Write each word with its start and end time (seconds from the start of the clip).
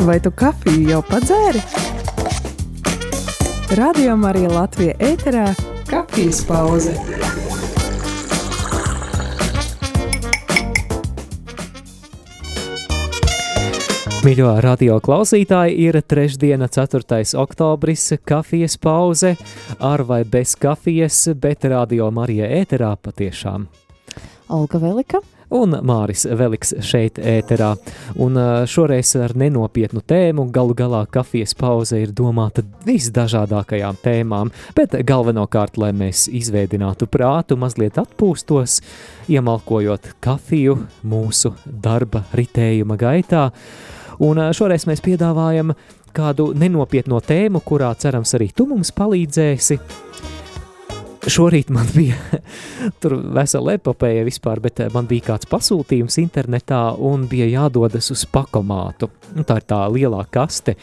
Vai 0.00 0.16
tu 0.16 0.30
kafiju 0.32 0.86
jau 0.88 0.98
padzēri? 1.04 1.60
Radio 3.76 4.14
Marija 4.16 4.48
Latvija 4.48 4.94
ēterā- 4.96 5.50
kafijas 5.90 6.40
pauze. 6.48 6.94
Mīļo 14.24 14.54
radio 14.64 14.96
klausītāji, 15.04 15.76
ir 15.84 16.00
trešdiena, 16.00 16.68
4. 16.68 17.34
oktobris, 17.36 18.06
kafijas 18.24 18.78
pauze 18.80 19.34
ar 19.78 20.04
vai 20.08 20.24
bez 20.24 20.54
kafijas, 20.56 21.28
bet 21.34 21.64
radio 21.64 22.08
Marija 22.10 22.48
ēterā 22.48 22.96
patiešām. 22.96 23.68
Olga 24.48 24.78
Velika 24.78 25.20
un 25.50 25.74
Māris 25.86 26.24
Veliks 26.38 26.72
šeit 26.84 27.18
ēterā. 27.18 27.74
Un 28.22 28.38
šoreiz 28.70 29.12
ar 29.20 29.34
nenopietnu 29.38 30.02
tēmu, 30.06 30.46
galu 30.54 30.76
galā 30.78 31.02
kafijas 31.10 31.54
pauze 31.58 32.00
ir 32.00 32.14
domāta 32.16 32.64
visdažādākajām 32.86 34.00
tēmām, 34.04 34.52
bet 34.76 34.96
galvenokārt, 35.06 35.78
lai 35.80 35.92
mēs 35.96 36.26
izveidinātu 36.30 37.10
prātu, 37.10 37.58
mazliet 37.60 38.00
atpūstos, 38.00 38.80
iemalkojot 39.30 40.14
kafiju 40.24 40.78
mūsu 41.06 41.54
darba 41.64 42.24
ritējuma 42.36 42.98
gaitā. 43.00 43.50
Un 44.20 44.40
šoreiz 44.52 44.84
mēs 44.88 45.00
piedāvājam 45.04 45.72
kādu 46.16 46.50
nenopietno 46.58 47.20
tēmu, 47.24 47.62
kurā 47.64 47.94
cerams 47.98 48.34
arī 48.36 48.50
tu 48.54 48.66
mums 48.68 48.92
palīdzēsi. 48.96 49.78
Šorīt 51.20 51.68
man 51.68 51.88
bija 51.92 52.16
tur 53.02 53.18
vesela 53.36 53.74
epopēja 53.76 54.24
vispār, 54.24 54.62
bet 54.64 54.80
man 54.94 55.08
bija 55.10 55.32
kāds 55.32 55.48
pasūtījums 55.50 56.16
internetā 56.22 56.80
un 56.96 57.26
bija 57.28 57.48
jādodas 57.50 58.08
uz 58.14 58.24
pakomātu. 58.32 59.10
Un 59.36 59.44
tā 59.48 59.58
ir 59.60 59.68
tā 59.68 59.82
lielā 59.92 60.22
kaste, 60.32 60.76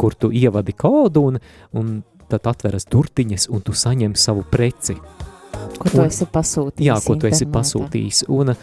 kur 0.00 0.16
tu 0.16 0.32
ievadi 0.32 0.72
kodu 0.72 1.26
un, 1.28 1.38
un 1.76 1.94
tad 2.32 2.48
atveras 2.54 2.88
durtiņas 2.90 3.50
un 3.52 3.62
tu 3.64 3.76
saņem 3.76 4.16
savu 4.16 4.46
preci. 4.50 4.96
Ko 5.78 5.90
tu 5.90 6.00
un, 6.00 6.08
esi 6.08 6.26
pasūtījis? 6.32 6.88
Jā, 6.88 6.98
ko 7.04 7.18
tu 7.20 7.28
esi 7.30 7.48
pasūtījis. 7.50 8.24
Un, 8.34 8.56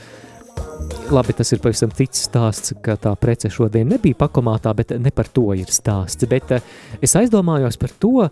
Labi, 1.12 1.34
tas 1.36 1.50
ir 1.54 1.60
pavisam 1.64 1.92
cits 1.96 2.26
stāsts, 2.28 2.74
ka 2.84 2.98
tā 3.00 3.12
prece 3.20 3.50
šodien 3.52 3.88
nebija 3.92 4.18
pakomātā, 4.20 4.74
bet 4.76 4.92
ne 5.00 5.12
par 5.16 5.30
to 5.32 5.52
ir 5.56 5.70
stāsts. 5.72 6.28
Bet 6.28 6.52
eh, 6.56 6.66
es 7.04 7.16
aizdomājos 7.20 7.78
par 7.80 7.94
to, 8.00 8.28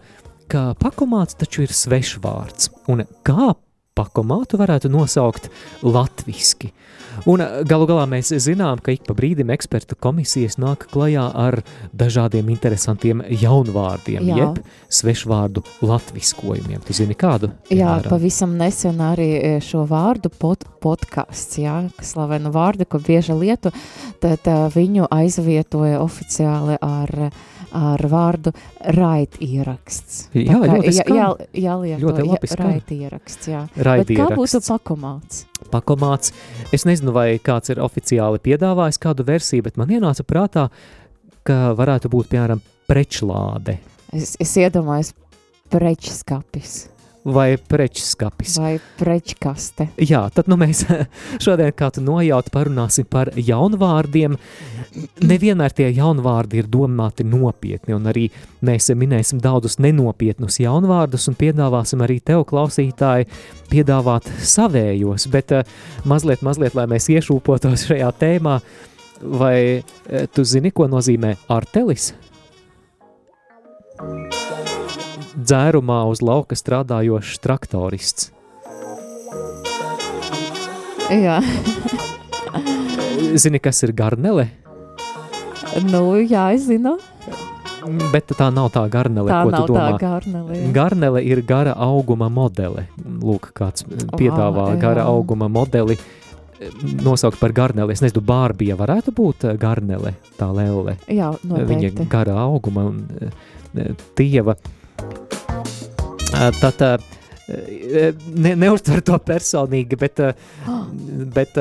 ka 0.49 0.73
pakomāts 0.81 1.37
taču 1.39 1.63
ir 1.65 1.73
svešvārds. 1.75 2.71
Un 2.89 3.05
kā 3.27 3.53
pakomātu 3.99 4.59
varētu 4.59 4.89
nosaukt 4.91 5.49
latviski? 5.83 6.71
Un 7.27 7.41
galu 7.67 7.87
galā 7.89 8.05
mēs 8.07 8.31
zinām, 8.39 8.79
ka 8.79 8.93
ik 8.95 9.03
pa 9.07 9.15
brīdim 9.17 9.49
ekspertu 9.51 9.97
komisijas 9.99 10.55
nāk 10.61 10.85
klajā 10.93 11.25
ar 11.35 11.59
dažādiem 11.91 12.51
interesantiem 12.53 13.23
jaunvārdiem, 13.41 14.29
Jā. 14.29 14.37
jeb 14.39 14.61
svešvārdu 14.93 15.65
latviskojumiem. 15.83 16.79
Tu 16.85 16.95
zini 16.95 17.17
kādu? 17.19 17.51
Jā, 17.67 17.97
piemēram? 17.97 18.09
pavisam 18.13 18.55
nesen 18.61 19.03
arī 19.03 19.29
e, 19.35 19.53
šo 19.65 19.83
vārdu 19.89 20.31
pod, 20.31 20.63
podkāsts, 20.79 21.59
jā, 21.59 21.81
slavenu 21.99 22.53
vārdu, 22.55 22.87
ko 22.87 23.01
bieži 23.03 23.35
lietu, 23.35 23.73
tad 24.23 24.47
uh, 24.47 24.69
viņu 24.71 25.09
aizvietoja 25.11 25.99
oficiāli 26.05 26.79
ar 26.79 27.15
uh, 27.27 27.47
ar 27.75 28.03
vārdu 28.11 28.53
raitieraksts. 28.97 30.19
Jā, 30.33 30.57
kā, 30.59 30.77
ļoti 30.79 30.93
jā, 30.93 31.05
jā, 31.15 31.29
jālieto, 31.65 32.01
ļoti 32.05 32.27
labi 32.27 32.51
skan. 32.51 32.71
Raitieraksts, 32.73 33.51
jā. 33.51 33.63
Raitieraksts. 33.75 34.11
Bet 34.11 34.21
kā 34.21 34.39
būtu 34.39 34.61
pakomāts? 34.67 35.41
Pakomāts. 35.73 36.35
Es 36.75 36.85
nezinu, 36.89 37.13
vai 37.15 37.27
kāds 37.43 37.73
ir 37.73 37.81
oficiāli 37.83 38.41
piedāvājis 38.45 39.01
kādu 39.01 39.25
versiju, 39.27 39.65
bet 39.69 39.79
man 39.81 39.91
ienāca 39.93 40.25
prātā, 40.27 40.69
ka 41.47 41.73
varētu 41.77 42.11
būt, 42.13 42.31
piemēram, 42.33 42.61
prečlāde. 42.89 43.79
Es, 44.15 44.35
es 44.41 44.55
iedomājos 44.57 45.13
prečskapis 45.69 46.87
vai 47.33 47.57
prečskapis. 47.57 48.57
Vai 48.59 48.75
prečkaste. 48.99 49.89
Jā, 50.01 50.21
tad 50.33 50.49
nu 50.51 50.57
mēs 50.59 50.83
šodien 51.43 51.71
kā 51.77 51.89
tu 51.93 52.03
nojauti 52.05 52.53
parunāsim 52.53 53.07
par 53.09 53.31
jaunvārdiem. 53.35 54.37
Nevienmēr 55.23 55.75
tie 55.75 55.89
jaunvārdi 55.93 56.61
ir 56.61 56.69
domāti 56.71 57.25
nopietni, 57.27 57.95
un 57.97 58.09
arī 58.09 58.27
mēs 58.65 58.89
minēsim 58.97 59.41
daudzus 59.43 59.79
nenopietnus 59.83 60.59
jaunvārdus 60.63 61.29
un 61.31 61.37
piedāvāsim 61.39 62.03
arī 62.05 62.19
tev, 62.25 62.45
klausītāji, 62.49 63.29
piedāvāt 63.69 64.29
savējos, 64.39 65.29
bet 65.33 65.53
uh, 65.55 65.75
mazliet, 66.09 66.43
mazliet, 66.45 66.77
lai 66.77 66.87
mēs 66.89 67.09
iešūpotos 67.13 67.85
šajā 67.91 68.09
tēmā, 68.19 68.59
vai 69.39 69.59
uh, 69.79 70.25
tu 70.33 70.47
zini, 70.47 70.73
ko 70.73 70.89
nozīmē 70.91 71.35
artelis? 71.53 72.13
Dzērumā 75.39 76.03
uz 76.11 76.21
lauka 76.25 76.57
strādājošs 76.57 77.39
traktorists. 77.43 78.29
Jā. 81.09 81.39
Zini, 83.39 83.61
kas 83.61 83.81
ir 83.85 83.93
garnele? 83.97 84.49
Nu, 85.89 86.19
jā, 86.21 86.49
es 86.53 86.67
zinu. 86.67 86.97
Bet 88.13 88.29
tā 88.37 88.49
nav 88.53 88.69
tā 88.75 88.83
garnele, 88.91 89.31
tā 89.31 89.39
ko 89.47 89.51
tu 89.53 89.73
domā. 89.73 89.85
Tā 89.95 89.99
garnele, 90.03 90.57
jā. 90.59 90.71
garnele 90.75 91.21
ir 91.25 91.41
gara 91.47 91.73
auguma 91.79 92.27
modele. 92.29 92.85
Lūk, 92.99 93.49
kāds 93.57 93.85
piedāvā 94.19 94.65
oh, 94.73 94.79
gara 94.81 95.07
auguma 95.09 95.47
modeli 95.49 95.97
nosaukt 97.01 97.39
par 97.39 97.55
garneli. 97.55 97.95
Es 97.95 98.03
nezinu, 98.03 98.21
Bārbija 98.25 98.75
varētu 98.77 99.13
būt 99.15 99.47
garnele, 99.61 100.13
tā 100.37 100.49
lēle. 100.53 100.99
Jā, 101.07 101.31
noteikti. 101.41 101.93
Viņa 101.95 102.09
gara 102.11 102.35
auguma 102.43 102.89
un 102.91 102.99
tieva. 104.19 104.57
Uh, 104.59 104.78
Tad 106.59 106.83
ne, 108.35 108.53
neuztver 108.59 109.01
to 109.05 109.17
personīgi, 109.25 109.97
bet, 109.99 110.21
bet 111.35 111.57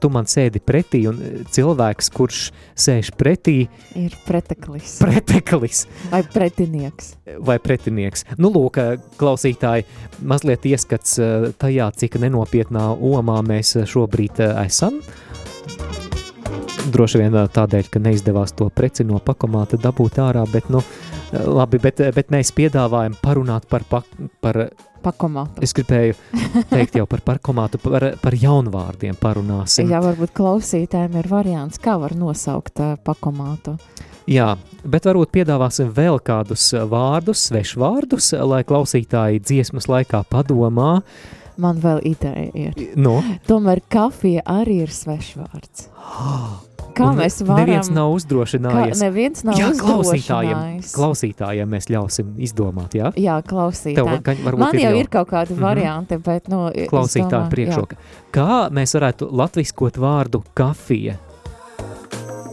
tu 0.00 0.10
man 0.12 0.28
sēdi 0.30 0.62
pretī, 0.64 1.02
un 1.10 1.20
cilvēks, 1.52 2.10
kurš 2.16 2.40
sēž 2.86 3.12
pretī, 3.18 3.56
ir 3.98 4.16
preteklis. 4.26 4.96
Preteklis. 5.02 5.84
Vai 6.12 6.22
pretinieks. 6.32 7.12
Vai 7.46 7.58
pretinieks. 7.62 8.26
Nu, 8.40 8.50
lūk, 8.54 8.80
klausītāji, 9.20 9.86
mazliet 10.24 10.66
ieskats 10.68 11.18
tajā, 11.60 11.90
cik 12.00 12.18
nenopietnā 12.22 12.88
omā 12.96 13.42
mēs 13.46 13.76
šobrīd 13.92 14.42
esam. 14.64 15.02
Droši 16.86 17.18
vien 17.18 17.34
tādēļ, 17.34 17.88
ka 17.90 18.00
neizdevās 18.02 18.52
to 18.56 18.68
preci 18.74 19.04
no 19.06 19.18
pakomāta 19.22 19.78
dabūt 19.80 20.20
ārā, 20.22 20.44
bet, 20.50 20.68
nu, 20.70 20.82
uh, 20.82 21.46
Labi, 21.58 21.80
bet, 21.82 22.02
bet 22.14 22.30
mēs 22.34 22.52
piedāvājam 22.54 23.16
parunāt 23.22 23.66
par, 23.70 23.82
pa, 23.90 24.02
par 24.44 24.60
pakomātu. 25.02 25.62
Es 25.66 25.74
gribēju 25.76 26.14
teikt 26.70 26.98
jau 27.00 27.06
par 27.10 27.24
pakomātu, 27.26 27.80
par, 27.82 28.12
par 28.22 28.36
jaunvārdiem 28.38 29.18
parunāsim. 29.18 29.90
Jā, 29.90 30.02
varbūt 30.04 30.34
klausītājiem 30.36 31.18
ir 31.18 31.30
variants, 31.30 31.80
kā 31.82 31.96
var 32.02 32.14
nosaukt 32.18 32.82
uh, 32.84 32.94
pakomātu. 33.06 33.76
Jā, 34.30 34.52
bet 34.82 35.06
varbūt 35.06 35.30
piedāvāsim 35.34 35.90
vēl 35.94 36.20
kādus 36.26 36.68
vārdus, 36.90 37.48
svešvārdus, 37.50 38.32
lai 38.46 38.62
klausītāji 38.66 39.42
dziesmas 39.42 39.86
laikā 39.90 40.24
padomā. 40.30 41.00
Man 41.62 41.80
vēl 41.80 42.02
ideja 42.04 42.50
ir. 42.54 42.78
No? 43.00 43.18
Tomēr 43.48 43.80
kafija 43.88 44.44
arī 44.44 44.82
ir 44.84 44.92
svešvārds. 44.92 45.88
Kā 46.96 47.10
un 47.10 47.18
mēs 47.20 47.42
varam? 47.44 47.60
Neviens 47.60 47.90
nav 47.92 48.14
uzdrošinājies. 48.14 48.94
Kā, 48.96 49.00
neviens 49.04 49.42
nav 49.44 49.58
Jā, 49.60 49.68
klausītājiem, 49.76 50.62
klausītājiem 50.94 51.74
mēs 51.76 51.90
ļausim 51.92 52.30
izdomāt, 52.46 52.96
jā? 52.96 53.10
Jā, 53.20 53.36
klausītājiem. 53.44 54.22
Tev, 54.24 54.56
Man 54.56 54.80
jau 54.80 54.94
ir 54.96 55.10
kaut 55.12 55.28
kādi 55.28 55.52
mm 55.56 55.60
-hmm. 55.60 56.22
bet, 56.24 56.48
nu, 56.48 56.70
Klausītāju 56.88 57.50
priekšroka. 57.50 57.96
Kā 58.32 58.70
mēs 58.70 58.96
varētu 58.96 59.28
latviskot 59.30 59.98
vārdu 60.00 60.42
kafija? 60.54 61.18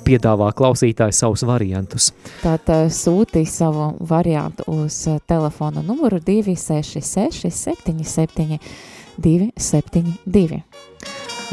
Piedāvā 0.06 0.52
klausītāji 0.58 1.16
savus 1.18 1.46
variantus. 1.48 2.12
Tātad 2.44 2.92
sūti 2.94 3.46
savu 3.50 3.94
variantu 4.10 4.68
uz 4.72 5.04
uh, 5.12 5.20
telefona 5.28 5.84
numuru 5.86 6.20
266 6.24 7.50
77 7.50 8.60
272 9.18 10.64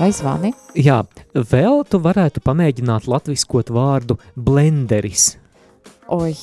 vai 0.01 0.11
zvani. 0.17 0.55
Jā, 0.79 1.03
vēl 1.35 1.85
tu 1.91 2.01
varētu 2.03 2.43
pamēģināt 2.45 3.09
latviskot 3.11 3.73
vārdu 3.75 4.17
blenderis. 4.37 5.35
Oi. 6.11 6.35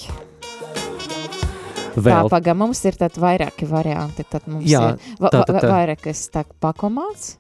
Vēl. 1.98 2.28
Tā, 2.28 2.30
paga, 2.30 2.54
mums 2.54 2.84
ir 2.86 2.98
tad 3.00 3.18
vairāki 3.18 3.66
varianti. 3.70 4.26
Tad 4.30 4.46
mums 4.52 4.68
Jā, 4.70 4.94
ir 4.94 5.18
va, 5.18 5.32
tā, 5.34 5.42
tā, 5.50 5.58
tā. 5.58 5.72
vairākas 5.72 6.28
tā 6.34 6.44
pakomāts. 6.62 7.38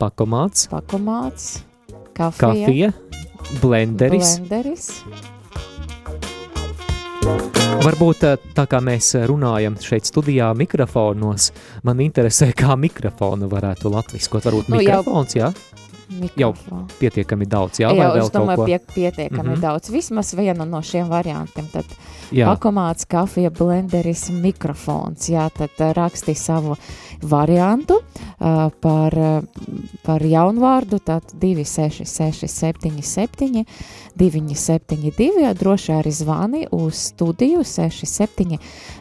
Pakomāts. 0.00 0.66
Pakomāts. 0.72 1.60
Kafija. 2.16 2.66
Kafija. 2.66 2.90
Blenderis. 3.60 4.38
Blenderis. 4.38 4.88
Varbūt 7.80 8.24
eh, 8.28 8.36
tā 8.56 8.66
kā 8.68 8.80
mēs 8.84 9.14
runājam 9.28 9.76
šeit 9.80 10.08
studijā 10.08 10.50
mikrofonos, 10.56 11.50
man 11.86 12.02
interesē, 12.04 12.50
kā 12.56 12.76
mikrofonu 12.76 13.48
varētu 13.48 13.92
latviskot. 13.94 14.44
Varbūt 14.50 14.68
nu, 14.68 14.80
mikrofons, 14.82 15.36
jau, 15.38 15.48
jā? 15.48 15.79
Mikrofonu. 16.10 16.86
pietiekami 16.98 17.46
daudz. 17.46 17.80
Jā, 17.80 17.90
Jā, 17.94 17.96
vai 17.98 18.06
vēl 18.16 18.24
es 18.24 18.32
domāju, 18.34 18.46
kaut 18.46 18.56
ko? 18.56 18.64
pie, 18.66 18.78
pietiekami 18.94 19.48
mm. 19.48 19.54
-hmm. 19.54 19.60
daudz. 19.60 19.90
Vismaz 19.90 20.34
vienu 20.34 20.64
no 20.64 20.82
šiem 20.82 21.08
variantiem. 21.08 21.68
Tad 21.72 21.84
Jā, 22.30 22.46
pakomāts, 22.46 23.06
kafija, 23.06 23.50
blenderis, 23.50 24.30
mikrofons. 24.30 25.28
Jā, 25.28 25.48
tad 25.50 25.70
uh, 25.78 25.92
raksti 25.94 26.34
savu 26.34 26.76
variantu 27.22 27.94
uh, 27.94 28.70
par, 28.80 29.14
uh, 29.18 29.42
par 30.02 30.22
jaunvārdu. 30.22 30.98
Tad 30.98 31.22
266, 31.32 32.46
77, 32.48 33.64
972. 34.16 35.30
jā, 35.42 35.54
Droši 35.54 35.92
arī 35.92 36.10
zvani 36.10 36.66
uz 36.70 36.94
studiju 36.94 37.64
67, 37.64 38.58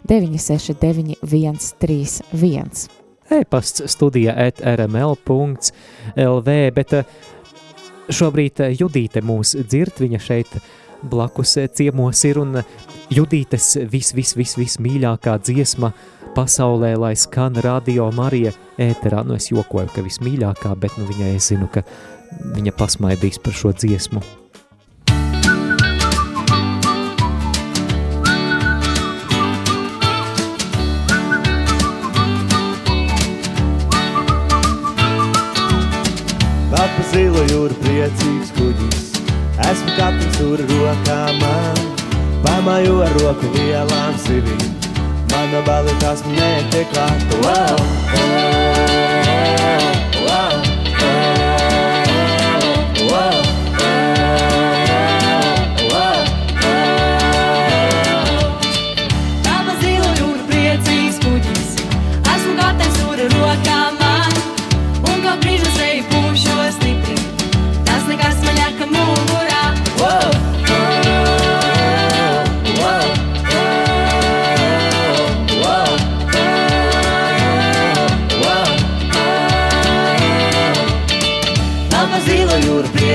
969, 0.07 1.15
131. 1.21 2.98
E-pasts 3.29 3.81
studija 3.91 4.33
at 4.37 4.61
rml.lv, 4.61 6.55
bet 6.75 6.93
eh, 6.93 7.03
šobrīd 8.09 8.63
eh, 8.63 8.75
Judīte 8.79 9.23
mūs 9.25 9.55
dzird, 9.59 10.01
viņa 10.01 10.21
šeit 10.23 10.55
blakus 11.09 11.57
eh, 11.57 11.69
ciemos 11.73 12.23
ir 12.27 12.41
un 12.41 12.61
Judītes 13.13 13.75
vis, 13.89 14.13
vis, 14.13 14.35
vis, 14.37 14.55
vis 14.59 14.77
mīļākā 14.81 15.37
dziesma 15.45 15.93
pasaulē, 16.35 16.93
lai 16.99 17.15
skan 17.17 17.57
radio 17.65 18.11
Marija 18.15 18.53
ēterā. 18.77 19.23
Nu, 19.25 19.37
es 19.39 19.49
jokoju, 19.51 19.89
ka 19.95 20.05
vismīļākā, 20.05 20.75
bet 20.79 20.99
nu 20.99 21.09
viņai 21.09 21.33
es 21.37 21.49
zinu, 21.53 21.71
ka 21.73 21.85
viņa 22.55 22.75
pasmaidīs 22.77 23.41
par 23.41 23.57
šo 23.57 23.73
dziesmu. 23.73 24.38
Zilo 37.13 37.43
jūru 37.49 37.75
priecīgs 37.81 38.51
kuģis, 38.57 39.07
esmu 39.69 39.95
kapteins 39.97 40.37
tur 40.37 40.63
rokā 40.71 41.21
man. 41.39 41.81
Pamāju 42.45 43.01
ar 43.03 43.17
roku 43.19 43.49
lielām 43.55 44.15
sivīm, 44.25 44.69
mana 45.33 45.63
balva 45.67 45.97
tās 46.03 46.23
netiek 46.29 46.87
klāta. 46.93 47.43
Wow! 47.43 47.83
Wow! 48.15 49.38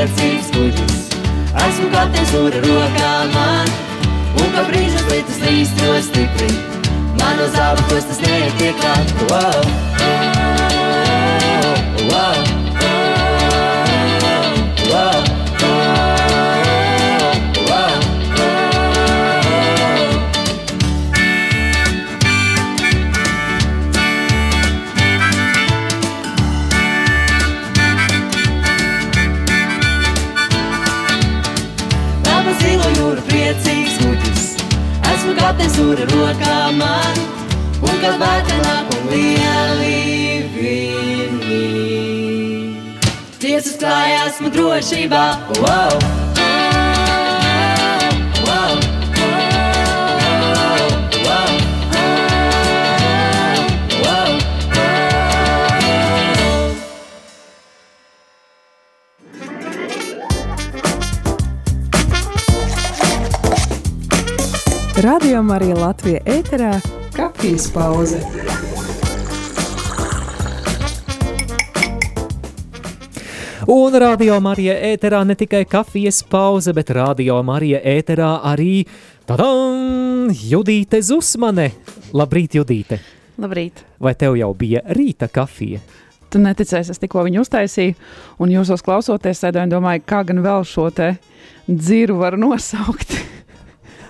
Priecīgs 0.05 0.49
kuģis, 0.53 1.05
esmu 1.65 1.87
gatavs 1.93 2.33
tur 2.35 2.57
rokā 2.67 3.13
man, 3.33 3.71
un 4.37 4.51
kā 4.53 4.65
brīža 4.69 5.01
lietas 5.09 5.41
līstro 5.47 5.97
stipri, 6.05 6.51
manu 7.23 7.49
zābu 7.57 7.89
kostas 7.89 8.21
netiek 8.27 8.85
klāt. 9.25 10.24
Esmu 35.35 35.43
gatavs 35.43 35.77
tur 35.77 35.99
rokā 36.11 36.73
man, 36.79 37.17
un 37.83 37.97
kad 38.03 38.19
vēta 38.21 38.59
nāk 38.63 38.93
un 38.95 39.09
lieli 39.11 40.49
viņi. 40.55 41.63
Tiesas 43.39 43.77
klājā 43.81 44.27
esmu 44.29 44.51
drošībā! 44.55 45.25
Wow! 45.61 46.24
Radio 65.15 65.43
Marija 65.43 65.75
Latvija 65.79 66.19
ēterā- 66.27 66.81
kafijas 67.19 67.69
pauze. 67.71 68.19
Un 73.67 73.95
radio 73.95 74.41
Marija 74.41 74.75
ēterā 74.75 75.21
ne 75.27 75.35
tikai 75.35 75.65
kafijas 75.71 76.23
pauze, 76.23 76.73
bet 76.73 76.91
radio 76.91 77.43
Marija 77.43 77.79
ēterā 77.79 78.41
arī 78.43 78.87
tadam, 79.27 80.33
Judīte 80.51 80.99
Zusmane. 81.03 81.71
Labrīt, 82.13 82.59
Judīte! 82.59 82.99
Labrīt! 83.39 83.85
Vai 84.01 84.15
tev 84.15 84.35
jau 84.35 84.53
bija 84.55 84.81
rīta 84.81 85.29
kafija? 85.31 85.79
Tu 86.31 86.39
neticēsi, 86.39 86.91
es 86.91 86.99
tikko 86.99 87.23
viņu 87.23 87.47
uztaisīju, 87.47 87.95
un 88.39 88.49
jūsos 88.49 88.83
klausoties, 88.83 89.39
sēdēju 89.39 89.63
un 89.63 89.77
domāju, 89.77 90.03
kā 90.07 90.25
gan 90.27 90.43
vēl 90.43 90.67
šo 90.67 90.91
te 90.91 91.19
dziru 91.71 92.19
var 92.19 92.37
nosaukt. 92.37 93.15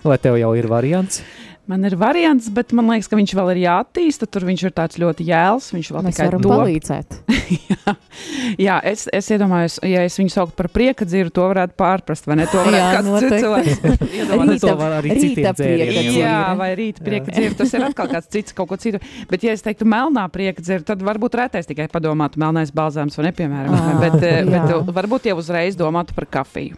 Vai 0.04 0.20
tev 0.20 0.36
jau 0.36 0.52
ir 0.58 0.68
variants? 0.68 1.22
Man 1.64 1.80
ir 1.88 1.94
variants, 1.96 2.50
bet 2.52 2.74
man 2.76 2.90
liekas, 2.92 3.06
ka 3.08 3.16
viņš 3.16 3.30
vēl 3.38 3.54
ir 3.54 3.58
jāattīsta. 3.62 4.26
Tur 4.28 4.44
viņš 4.44 4.66
ir 4.66 4.72
tāds 4.76 4.98
ļoti 5.00 5.24
jēls. 5.30 5.70
Viņš 5.72 5.88
vēl 5.94 6.04
Mēs 6.04 6.18
tikai 6.18 6.26
varam 6.28 6.44
top. 6.44 6.52
palīdzēt. 6.60 7.16
jā, 7.54 7.94
jā 8.66 8.74
es, 8.90 9.06
es 9.08 9.30
iedomājos, 9.32 9.78
ja 9.88 10.02
es 10.04 10.18
viņu 10.20 10.34
sauktu 10.34 10.58
par 10.58 10.68
prieka 10.74 11.08
dziru, 11.08 11.32
to 11.32 11.48
varētu 11.48 11.76
pārprast. 11.80 12.28
Vai 12.28 12.36
ne? 12.42 12.50
To 12.52 12.66
varētu 12.68 13.16
kāds 13.16 13.28
cilvēks 13.32 13.80
iedomāties. 14.20 14.62
To 14.66 14.76
var 14.82 14.98
arī 15.00 15.16
rīta 15.16 15.56
prieka 15.56 16.04
dziru. 16.04 16.20
Jā, 16.20 16.38
vai 16.60 16.70
rīta 16.76 17.08
prieka 17.08 17.32
dzird, 17.32 17.56
tas 17.64 17.72
ir 17.72 17.88
atkal 17.88 18.12
kāds 18.12 18.32
cits, 18.36 18.60
kaut 18.60 18.68
ko 18.74 18.82
citu. 18.84 19.00
Bet, 19.32 19.48
ja 19.48 19.56
es 19.56 19.64
teiktu, 19.64 19.88
melnā 19.88 20.28
prieka 20.36 20.60
dzird, 20.60 20.84
tad 20.92 21.00
varbūt 21.06 21.40
retais 21.40 21.70
tikai 21.70 21.88
padomātu, 21.88 22.44
melnais 22.44 22.76
balzāms 22.76 23.16
vai 23.16 23.30
nepiemēram. 23.30 23.72
Ā, 23.72 24.00
bet, 24.04 24.20
eh, 24.20 24.42
bet 24.52 24.68
jā. 24.68 24.82
varbūt 25.00 25.32
jau 25.32 25.40
uzreiz 25.40 25.80
domātu 25.80 26.12
par 26.12 26.28
kafiju. 26.42 26.76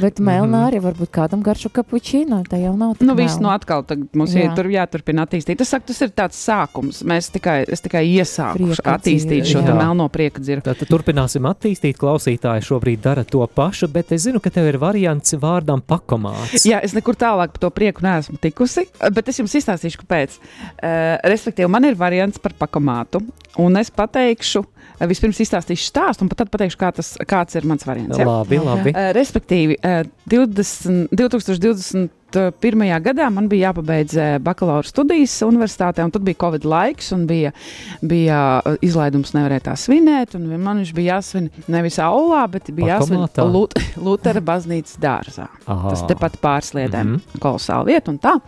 Bet 0.00 0.20
melnā 0.24 0.64
arī 0.68 0.80
varbūt 0.84 1.12
kādam 1.14 1.42
garšo 1.44 1.70
kapučīno. 1.74 2.42
Tā 2.48 2.60
jau 2.62 2.74
nav 2.78 2.96
tā. 2.98 3.06
Nu, 3.08 3.16
viss 3.18 3.40
no 3.42 3.52
atkal 3.52 3.84
tagad 3.88 4.14
mums 4.16 4.34
Jā. 4.34 4.48
jā. 4.48 4.54
tur 4.56 4.70
jāturpina 4.72 5.26
attīstīt. 5.26 5.62
Es 5.62 5.72
saku, 5.74 5.88
tas 5.90 6.02
ir 6.04 6.12
tāds 6.16 6.40
sākums. 6.40 7.02
Mēs 7.06 7.30
tikai, 7.34 7.60
es 7.70 7.84
tikai 7.84 8.04
iesāku 8.08 8.70
attīstīt 8.80 9.48
šo 9.50 9.64
jā. 9.64 9.76
melno 9.76 10.08
prieka 10.12 10.42
dziru. 10.42 10.64
Tad 10.64 10.84
turpināsim 10.90 11.46
attīstīt. 11.50 11.98
Klausītāji 12.00 12.66
šobrīd 12.66 13.04
dara 13.04 13.24
to 13.28 13.44
pašu, 13.54 13.88
bet 13.92 14.12
es 14.14 14.24
zinu, 14.26 14.42
ka 14.42 14.52
tev 14.54 14.68
ir 14.70 14.80
variants 14.82 15.36
vārdam 15.40 15.82
pakomāts. 15.84 16.66
Jā, 16.68 16.80
es 16.84 16.94
nekur 16.96 17.18
tālāk 17.18 17.54
par 17.54 17.62
to 17.66 17.70
prieku 17.74 18.04
neesmu 18.04 18.38
tikusi, 18.42 18.86
bet 19.14 19.30
es 19.30 19.40
jums 19.40 19.54
izstāstīšu, 19.60 20.02
kāpēc. 20.04 20.36
Uh, 20.38 21.16
respektīvi, 21.30 21.70
man 21.70 21.88
ir 21.88 21.98
variants 21.98 22.40
par 22.42 22.54
pakomātu, 22.58 23.22
un 23.62 23.80
es 23.80 23.90
pateikšu, 23.94 24.64
uh, 24.64 25.06
vispirms 25.08 25.40
izstāstīšu 25.44 25.88
stāstu, 25.88 26.24
un 26.24 26.30
pat 26.32 26.42
tad 26.42 26.52
pateikšu, 26.52 26.78
kā 26.80 26.90
tas, 26.96 27.14
kāds 27.30 27.56
ir 27.58 27.66
mans 27.68 27.86
variants. 27.88 28.18
ja? 28.20 28.26
Labi, 28.28 28.60
labi. 28.62 28.92
Uh, 28.92 29.10
respektīvi, 29.16 29.63
uh, 29.72 30.04
20, 30.30 31.08
2021. 31.14 32.84
gadā 33.04 33.28
man 33.30 33.48
bija 33.50 33.70
jāpabeidz 33.70 34.16
uh, 34.18 34.36
bakalaura 34.42 34.86
studijas 34.88 35.36
universitātē, 35.46 36.04
un 36.04 36.12
tad 36.14 36.26
bija 36.26 36.40
Covid 36.44 36.66
laiks, 36.68 37.12
un 37.16 37.24
bija, 37.30 37.54
bija 38.02 38.40
uh, 38.60 38.76
izlaidums, 38.84 39.34
nevarēja 39.36 39.68
tā 39.70 39.78
svinēt. 39.80 40.36
Man 40.40 40.82
viņš 40.82 40.92
bija 40.96 41.18
jāsvin 41.18 41.50
nevis 41.70 42.00
aulā, 42.02 42.44
bet 42.50 42.70
bija 42.74 42.98
jāsvin? 42.98 43.24
Lut 43.54 43.78
Lutera 43.96 44.42
baznīcas 44.44 45.00
dārzā. 45.00 45.48
Aha. 45.64 45.94
Tas 45.94 46.04
tepat 46.10 46.38
pārsliedēm, 46.42 47.16
mm. 47.16 47.18
-hmm. 47.18 47.42
kolosāla 47.44 47.88
vieta 47.92 48.14
un 48.14 48.22
tā. 48.22 48.38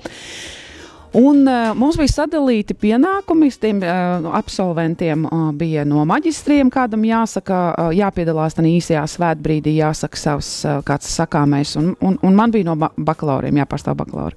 Un, 1.17 1.47
uh, 1.49 1.71
mums 1.79 1.97
bija 1.97 2.13
sadalīti 2.13 2.75
pienākumi. 2.77 3.49
Tiem 3.61 3.81
uh, 3.81 4.27
absolventiem 4.37 5.25
uh, 5.25 5.49
bija 5.57 5.87
no 5.89 6.05
maģistriem, 6.09 6.69
kādam 6.73 7.07
jāsaka, 7.09 7.61
uh, 7.73 7.93
jāpiedalās 7.97 8.59
tajā 8.59 8.73
īsajā 8.77 9.05
svētbrīdī, 9.15 9.79
jāsaka 9.81 10.21
savs 10.21 10.51
uh, 10.67 10.83
kāds 10.85 11.09
sakāmais. 11.17 11.73
Un, 11.81 11.95
un, 12.05 12.19
un 12.21 12.37
man 12.37 12.53
bija 12.53 12.69
no 12.69 12.77
ba 12.81 12.91
bakalauriem 12.97 13.63
jāpārstāv 13.63 13.97
bakalauri. 14.03 14.37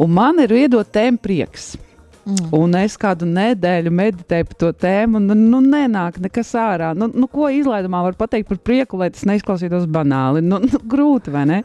Un 0.00 0.16
man 0.16 0.40
ir 0.40 0.56
iedot 0.56 0.88
tēmu 0.88 1.20
prieks. 1.20 1.74
Mm. 2.26 2.48
Un 2.58 2.72
es 2.80 2.96
kādu 2.98 3.26
nedēļu 3.30 3.90
meditēju 3.94 4.46
par 4.48 4.56
to 4.58 4.68
tēmu, 4.82 5.20
un 5.20 5.44
nu, 5.46 5.60
nenāk 5.62 6.16
nekas 6.24 6.48
ārā. 6.58 6.88
Nu, 6.98 7.06
nu, 7.14 7.28
ko 7.30 7.46
izlaidumā 7.54 8.00
var 8.02 8.16
pateikt 8.18 8.48
par 8.50 8.58
prieku, 8.66 8.98
lai 8.98 9.12
tas 9.14 9.22
neizklausītos 9.30 9.86
banāli? 9.94 10.42
Nu, 10.42 10.58
nu, 10.64 10.80
grūti, 10.90 11.30
vai 11.30 11.44
ne? 11.46 11.60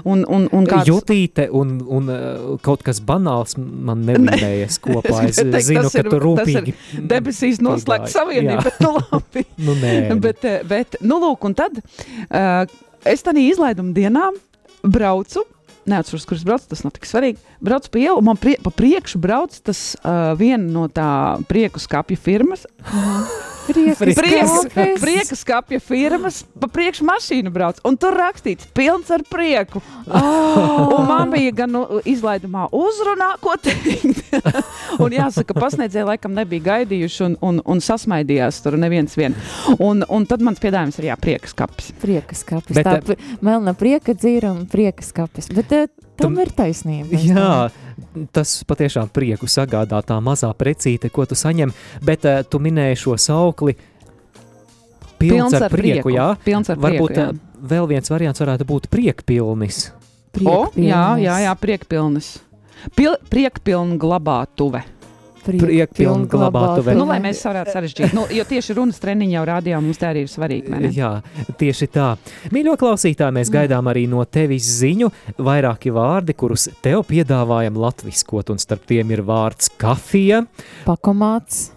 Un, 0.00 0.24
un, 0.24 0.48
un 0.56 0.68
kāds... 0.70 0.88
Jutīte 0.88 1.50
un, 1.52 1.76
un 1.84 2.08
uh, 2.08 2.56
kaut 2.64 2.86
kas 2.86 3.02
banāls 3.04 3.58
man 3.60 4.06
neminējies 4.08 4.80
kopā. 4.80 5.18
Es, 5.30 5.36
es 5.42 5.66
zinu, 5.68 5.90
ka 5.92 6.02
tu 6.06 6.16
rūpīgi. 6.22 6.72
Debesīs 7.10 7.60
noslēgt 7.62 8.08
savienību, 8.10 8.62
bet 8.64 8.78
nu 8.80 8.94
labi. 8.96 9.44
nu, 9.66 9.76
nē. 9.78 9.94
bet, 10.22 10.46
eh, 10.48 10.62
bet, 10.66 10.96
nu 11.04 11.20
lūk, 11.20 11.44
un 11.46 11.54
tad 11.58 11.76
uh, 11.76 12.64
es 13.04 13.26
tādā 13.26 13.44
izlaiduma 13.44 13.92
dienā 13.96 14.30
braucu 14.80 15.44
neatceros, 15.88 16.26
kurš 16.28 16.44
brauc, 16.46 16.64
tas 16.68 16.84
nav 16.84 16.94
tik 16.96 17.08
svarīgi. 17.08 17.40
Brauc 17.60 17.90
pa 17.92 18.00
ielu, 18.00 18.20
man 18.24 18.38
prie, 18.40 18.56
pa 18.62 18.72
priekšu 18.72 19.20
brauc 19.20 19.52
tas 19.60 19.92
uh, 20.00 20.32
viena 20.38 20.64
no 20.64 20.88
tā 20.88 21.38
prieku 21.48 21.82
skāpju 21.82 22.16
firmas. 22.20 22.66
Prieku 23.70 25.36
skāpja 25.38 25.78
firmas, 25.84 26.40
pa 26.58 26.66
priekšu 26.72 27.04
mašīnu 27.06 27.52
brauc, 27.54 27.78
un 27.86 27.94
tur 28.00 28.16
rakstīts, 28.18 28.66
pilns 28.74 29.10
ar 29.14 29.22
prieku. 29.28 29.82
Oh. 30.08 30.96
Un 30.96 31.06
man 31.06 31.30
bija 31.30 31.52
gan 31.62 31.70
nu, 31.76 31.84
izlaidumā 32.08 32.66
uzrunā, 32.74 33.28
ko 33.44 33.54
teikt. 33.62 34.24
un 35.02 35.14
jāsaka, 35.14 35.54
pasniedzēji 35.54 36.08
laikam 36.08 36.34
nebija 36.34 36.66
gaidījuši 36.70 37.24
un, 37.28 37.38
un, 37.46 37.62
un 37.62 37.84
sasmaidījās 37.84 38.62
tur 38.64 38.78
neviens 38.80 39.14
vien. 39.20 39.36
Un, 39.78 40.02
un 40.08 40.26
tad 40.26 40.42
mans 40.42 40.58
piedāvājums 40.62 40.98
ir 40.98 41.10
jā, 41.12 41.20
prieka 41.20 41.50
skapis. 41.52 41.92
Prieka 42.02 42.38
skapis, 42.38 42.80
Bet, 42.80 42.88
tā 42.88 43.18
melna 43.44 43.76
prieka 43.78 44.16
dzīra 44.16 44.50
un 44.56 44.64
prieka 44.70 45.04
skapis. 45.06 45.52
Bet 45.54 45.76
uh, 45.76 45.86
tam 46.20 46.38
ir 46.42 46.52
taisnība. 46.56 47.20
Jā, 47.20 47.52
tas 48.34 48.54
patiešām 48.68 49.10
prieku 49.14 49.48
sagādā 49.50 50.00
tā 50.06 50.18
mazā 50.24 50.50
precīte, 50.56 51.10
ko 51.12 51.26
tu 51.28 51.38
saņem, 51.38 51.72
bet 52.04 52.26
uh, 52.28 52.42
tu 52.46 52.62
minēji 52.62 53.00
šo 53.04 53.16
saukli. 53.20 53.76
Pilns, 55.20 55.50
pilns 55.50 55.56
ar, 55.58 55.66
ar 55.66 55.74
prieku, 55.74 56.08
prieku, 56.08 56.14
jā. 56.14 56.28
Pilns 56.44 56.70
ar 56.72 56.78
Varbūt 56.80 57.12
prieku, 57.12 57.26
jā. 57.26 57.32
Uh, 57.34 57.66
vēl 57.74 57.90
viens 57.90 58.12
variants 58.12 58.40
varētu 58.40 58.68
būt 58.68 58.88
priekpilnis. 58.92 59.90
priekpilnis. 60.36 60.78
O, 60.78 60.80
jā, 60.80 61.04
jā, 61.20 61.36
jā, 61.44 61.58
priekpilnis. 61.60 62.30
Pil, 62.96 63.12
priekpilna 63.28 64.00
glabātuve 64.00 64.80
priekpilnu 65.44 66.28
glabātuve. 66.30 66.94
Nu, 66.98 67.06
lai 67.08 67.18
mēs 67.24 67.42
varētu 67.46 67.74
sarežģīt, 67.76 68.14
nu, 68.16 68.26
jo 68.34 68.44
tieši 68.48 68.76
runas 68.78 69.00
treniņi 69.02 69.36
jau 69.38 69.46
rādījā 69.52 69.80
mums 69.82 70.00
tā 70.00 70.12
arī 70.12 70.26
ir 70.26 70.30
svarīgi. 70.32 70.92
Jā, 70.96 71.12
tieši 71.60 71.90
tā. 71.94 72.12
Mīļo 72.54 72.76
klausītāji, 72.80 73.36
mēs 73.40 73.52
gaidām 73.54 73.90
arī 73.92 74.06
no 74.10 74.24
tevis 74.28 74.68
ziņu 74.80 75.10
vairāki 75.40 75.94
vārdi, 75.94 76.36
kurus 76.38 76.68
tev 76.84 77.04
piedāvājam 77.10 77.80
latviskot, 77.80 78.54
un 78.54 78.62
starp 78.62 78.88
tiem 78.90 79.12
ir 79.16 79.24
vārds 79.26 79.72
kafija, 79.80 80.44
pakomāts, 80.86 81.70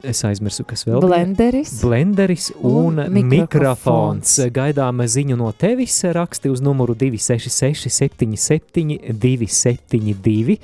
Es 0.00 0.22
aizmirsu, 0.24 0.64
kas 0.64 0.86
vēl 0.86 1.02
blenderis, 1.04 1.74
bija. 1.74 1.84
Blenderis 1.84 2.48
un, 2.56 3.02
un 3.02 3.26
mikrofons. 3.28 4.38
Gaidām 4.54 5.02
ziņu 5.04 5.36
no 5.36 5.50
tevis. 5.52 5.98
Raksti 6.16 6.52
uz 6.52 6.62
numuru 6.64 6.94
266, 6.96 7.90
77, 7.92 9.12
272, 9.12 10.56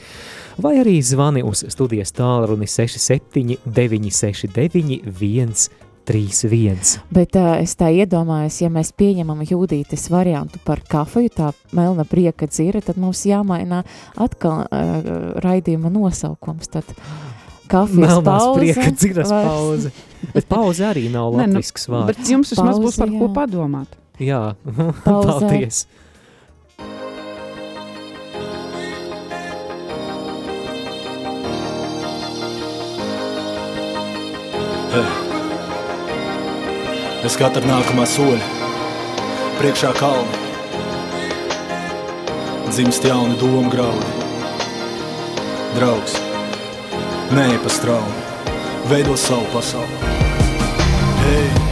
vai 0.59 0.77
arī 0.83 0.99
zvani 1.03 1.43
uz 1.47 1.65
studijas 1.73 2.15
tālruni 2.17 2.69
67, 2.71 3.59
969, 3.65 5.69
131. 6.07 7.01
Bet 7.11 7.35
uh, 7.35 7.57
es 7.59 7.75
tā 7.79 7.91
iedomājos, 7.91 8.61
ja 8.63 8.71
mēs 8.71 8.93
pieņemam 8.97 9.43
jūdītes 9.47 10.07
variantu 10.13 10.61
par 10.65 10.81
kafiju, 10.87 11.33
tā 11.35 11.51
melna 11.75 12.07
prieka 12.07 12.47
dzira, 12.47 12.81
tad 12.85 13.01
mums 13.03 13.25
jāmaina 13.27 13.83
atkal 14.15 14.65
uh, 14.65 15.11
raidījuma 15.43 15.91
nosaukums. 15.91 16.71
Tad 16.71 16.87
kafijas 17.67 18.23
pauze. 18.23 18.61
prieka 18.61 18.95
dziras 18.95 19.35
vairs. 19.35 19.51
pauze. 19.51 19.95
Bet 20.35 20.49
pauze 20.51 20.87
arī 20.87 21.09
nav 21.11 21.35
nu, 21.35 21.43
latvisks 21.43 21.91
vārds. 21.91 22.15
Bet 22.15 22.31
jums 22.31 22.55
vismaz 22.55 22.79
būs 22.83 23.03
par 23.03 23.11
jā. 23.11 23.19
ko 23.19 23.31
padomāt. 23.35 23.99
Jā, 24.23 24.43
paldies. 25.05 25.87
Es 37.27 37.37
katru 37.41 37.65
nākamā 37.69 38.07
soļu 38.09 38.41
priekšā 39.59 39.93
kalnu 39.99 40.45
dzimst 42.71 43.05
jauni 43.09 43.37
domu 43.41 43.71
graudi. 43.71 44.07
Draugs, 45.77 46.17
Nē, 47.37 47.47
pa 47.63 47.69
straumu, 47.69 48.17
veido 48.87 49.17
savu 49.17 49.47
pasauli. 49.53 50.17
Hey. 51.27 51.66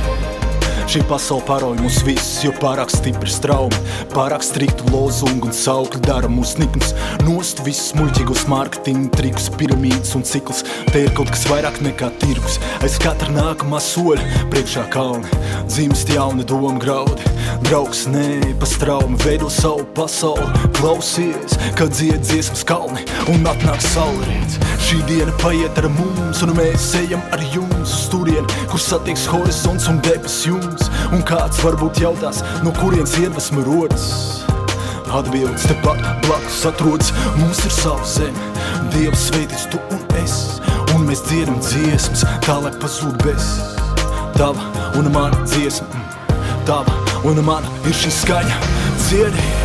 Šī 0.94 1.00
pasaule 1.10 1.42
paroja 1.42 1.82
mūs 1.82 1.96
visus, 2.06 2.36
jo 2.44 2.52
pārāk 2.62 2.92
stipri 2.94 3.26
straumi, 3.26 3.80
pārāk 4.12 4.44
striktu 4.46 4.92
lozungu 4.92 5.48
un 5.48 5.56
saukli 5.58 5.98
dara 6.06 6.28
mūs 6.30 6.52
nikns. 6.60 6.92
Nost 7.26 7.64
visus 7.66 7.96
muļķīgos 7.98 8.44
mārketinga 8.52 9.10
trikus, 9.18 9.48
piramīdas 9.58 10.14
un 10.14 10.22
ciklus. 10.22 10.62
Te 10.92 11.02
ir 11.02 11.10
kaut 11.18 11.32
kas 11.34 11.48
vairāk 11.50 11.80
nekā 11.82 12.12
tirgus. 12.22 12.60
Aiz 12.78 13.00
katra 13.02 13.34
nākamā 13.34 13.80
soļa 13.82 14.44
priekšā 14.54 14.84
kalni 14.94 15.26
dzimst 15.66 16.14
jauna 16.14 16.46
doma 16.46 16.78
graudi. 16.78 17.26
Draugs 17.66 18.04
nē, 18.14 18.54
pa 18.60 18.68
straumi 18.70 19.18
veido 19.24 19.50
savu 19.50 19.82
pasauli. 19.98 20.46
Klausies, 20.78 21.58
kad 21.74 21.90
dzied 21.90 22.22
dziesmas 22.22 22.62
kalni 22.70 23.02
un 23.34 23.42
atnāk 23.50 23.82
saulrīts. 23.82 24.60
Šī 24.84 25.00
diena 25.08 25.34
paiet 25.42 25.78
ar 25.80 25.90
mums, 25.96 26.44
un 26.44 26.54
mēs 26.54 26.92
ejam 27.02 27.22
ar 27.34 27.42
jums 27.50 27.98
uz 27.98 28.06
turieni, 28.12 28.62
kur 28.70 28.82
satiks 28.82 29.26
horizons 29.32 29.88
un 29.90 29.98
debes 30.04 30.42
jums 30.46 30.83
un 31.14 31.22
kāds 31.26 31.60
varbūt 31.62 32.00
jautās, 32.02 32.42
no 32.64 32.72
kurienes 32.80 33.14
iedvesma 33.20 33.64
rodas. 33.66 34.06
Atbildes 35.14 35.66
tepat 35.70 36.00
blakus 36.26 36.62
atrodas, 36.66 37.12
mums 37.38 37.60
ir 37.66 37.74
sava 37.74 38.06
zeme, 38.08 38.48
Dievs 38.94 39.28
sveitis 39.28 39.68
tu 39.70 39.78
un 39.94 40.02
es, 40.18 40.34
un 40.94 41.06
mēs 41.06 41.22
dziedam 41.28 41.60
dziesmas, 41.62 42.24
tā 42.46 42.58
lai 42.64 42.72
pazūd 42.82 43.20
bez. 43.22 43.52
Tava 44.34 44.88
un 44.98 45.12
mana 45.14 45.44
dziesma, 45.46 46.02
tava 46.66 46.98
un 47.22 47.38
mana 47.46 47.70
ir 47.86 47.94
šī 48.00 48.10
skaņa, 48.22 48.58
dziedēji. 49.06 49.63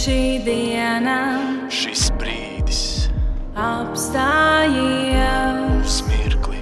Šī 0.00 0.40
diena, 0.46 1.16
šis 1.68 2.06
brīdis, 2.16 3.10
apstājies. 3.52 5.10
Mirkli. 6.08 6.60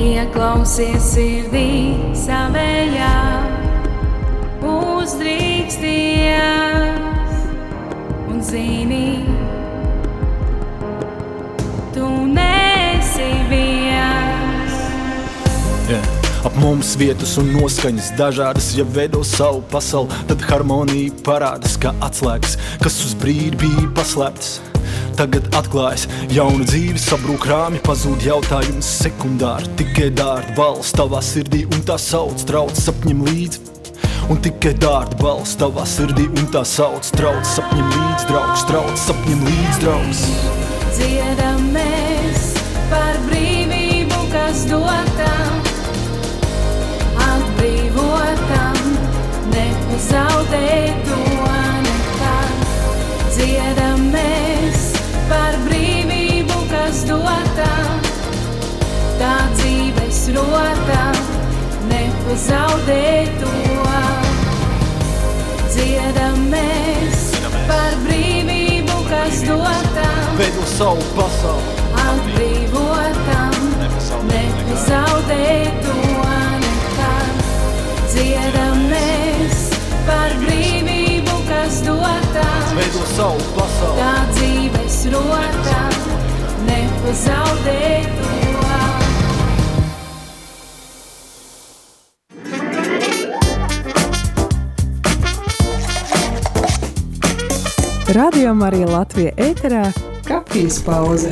Ieklausies 0.00 1.04
sirdī 1.10 1.96
savējā, 2.16 3.12
uzdrīksties 4.64 5.84
un 8.30 8.40
zini, 8.52 9.08
Ap 16.46 16.54
mums 16.62 16.92
vietas 16.94 17.32
un 17.40 17.48
noskaņas 17.56 18.12
dažādas, 18.14 18.68
ja 18.78 18.84
veido 18.94 19.24
savu 19.26 19.64
pasauli, 19.66 20.14
tad 20.28 20.44
harmonija 20.46 21.16
parādās 21.26 21.74
kā 21.82 21.90
atslēgas, 22.06 22.54
kas 22.84 22.98
uz 23.02 23.16
brīdi 23.18 23.58
bija 23.64 23.88
paslēptas. 23.96 24.60
Tagad 25.18 25.48
atklājas 25.58 26.04
jauna 26.30 26.62
dzīve, 26.68 27.00
sabrūk 27.02 27.48
rāmi, 27.50 27.80
pazūd 27.82 28.22
jautājums 28.28 28.92
sekundāri. 29.00 29.72
Tikai 29.80 30.12
dārta 30.14 30.54
balss 30.54 30.94
tavā 30.94 31.18
sirdī 31.24 31.64
un 31.66 31.82
tā 31.88 31.98
sauc, 31.98 32.46
trauc 32.46 32.78
sapņiem 32.78 33.26
līdzi. 33.26 33.64
Un 34.30 34.38
tikai 34.46 34.76
dārta 34.78 35.18
balss 35.24 35.58
tavā 35.58 35.82
sirdī 35.96 36.28
un 36.30 36.46
tā 36.54 36.62
sauc, 36.62 37.10
trauc 37.18 37.42
sapņiem 37.56 37.90
līdzi, 37.90 38.30
draugs, 38.30 38.64
trauc 38.70 39.04
sapņiem 39.08 39.44
līdzi, 39.50 39.82
draugs. 39.82 40.24
Dziedam 40.94 41.68
mēs 41.74 42.48
par 42.92 43.18
brīvību, 43.26 44.26
kas 44.30 44.68
dotām 44.70 45.55
nepazaudē 62.26 63.26
to. 63.38 63.50
Dziedam 65.70 66.48
mēs 66.50 67.20
par 67.68 67.94
brīvību, 68.02 68.96
kas 69.10 69.42
dotam, 69.46 70.34
Veido 70.38 70.64
savu 70.66 71.04
pasauli, 71.14 71.74
atbrīvotam, 72.02 73.54
nepazaudē 74.30 75.46
to 75.84 75.94
nekad. 76.64 77.44
Dziedam 78.10 78.82
mēs 78.90 79.68
par 80.08 80.34
brīvību, 80.42 81.38
kas 81.50 81.82
dotam, 81.86 82.74
veido 82.74 83.06
savu 83.14 83.46
pasauli. 83.54 84.02
tā 84.02 84.16
dzīves 84.34 84.98
rotam, 85.14 86.02
nepazaudē 86.66 87.80
to. 88.18 88.45
Radio 98.14 98.54
Marija 98.54 98.86
Latvija 98.86 99.30
ēterā- 99.36 99.92
kafijas 100.28 100.82
pauze. 100.84 101.30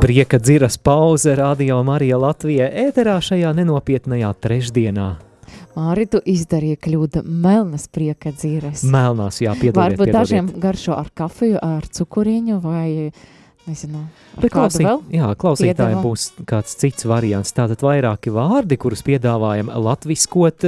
Prieka 0.00 0.38
dziras 0.38 0.76
pauze 0.78 1.34
Radio 1.36 1.82
Marija 1.82 2.18
Latvija 2.18 2.68
ēterā 2.86 3.18
šajā 3.22 3.52
nenopietnajā 3.54 4.32
trešdienā. 4.42 5.08
Māri, 5.76 6.04
tu 6.10 6.18
izdarīji 6.28 6.76
kļūdu 6.84 7.22
melnas 7.24 7.86
prieka 7.88 8.32
dzīves. 8.34 8.82
Melnās, 8.92 9.38
jā, 9.40 9.54
piedodiet, 9.56 9.78
Varbūt 9.78 10.04
piedodiet. 10.04 10.18
dažiem 10.18 10.50
garšo 10.60 10.98
ar 10.98 11.08
kafiju, 11.16 11.58
ar 11.62 11.86
cukuriņu 11.88 12.58
vai, 12.60 13.12
nezinu, 13.68 14.04
ar 14.36 14.42
Bet 14.42 14.50
kādu 14.50 14.56
klausī, 14.58 14.84
vēl. 14.86 15.00
jā, 15.14 15.28
klausītājiem 15.38 15.98
piedevu? 15.98 16.02
būs 16.08 16.26
kāds 16.50 16.76
cits 16.80 17.06
variants. 17.08 17.52
Tātad 17.56 17.82
vairāki 17.84 18.32
vārdi, 18.34 18.78
kurus 18.80 19.04
piedāvājam 19.06 19.70
latviskot. 19.70 20.66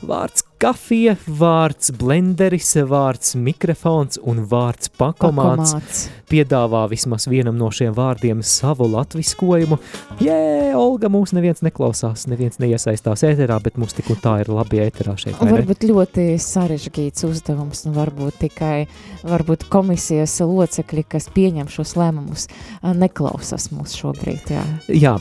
Vārds 0.00 0.44
kafija, 0.60 1.14
vārds 1.24 1.90
blenderis, 1.96 2.74
vārds 2.88 3.34
mikrofons 3.36 4.20
un 4.28 4.42
vārds 4.48 4.90
pakomāts. 4.92 5.72
Pakomāts. 5.74 6.08
Piedāvā 6.30 6.84
vismaz 6.92 7.24
vienam 7.26 7.56
no 7.58 7.70
šiem 7.74 7.94
vārdiem 7.96 8.42
savu 8.46 8.86
latviskojumu. 8.92 9.80
Jē, 10.22 10.36
Olga, 10.78 11.08
mūs 11.10 11.32
neviens 11.34 11.64
neklausās, 11.66 12.26
neviens 12.30 12.60
neiesaistās 12.62 13.24
ēterā, 13.26 13.56
bet 13.64 13.80
mums 13.80 13.96
tik 13.96 14.12
un 14.14 14.20
tā 14.22 14.36
ir 14.44 14.50
labi 14.52 14.82
ēterā 14.84 15.16
šeit. 15.18 15.40
vai 15.40 15.48
ne? 15.48 15.56
Varbūt 15.56 15.88
ļoti 15.90 16.26
sarežģīts 16.44 17.26
uzdevums, 17.26 17.82
un 17.88 17.96
varbūt 17.96 18.38
tikai 18.44 18.84
varbūt 19.26 19.66
komisijas 19.72 20.36
locekļi, 20.44 21.06
kas 21.16 21.26
pieņem 21.34 21.72
šos 21.72 21.96
lēmumus, 21.98 22.46
neklausās 22.84 23.70
mūs 23.74 23.96
šobrīd. 23.98 24.54
Jā. 24.54 24.62
Jā, 24.92 25.16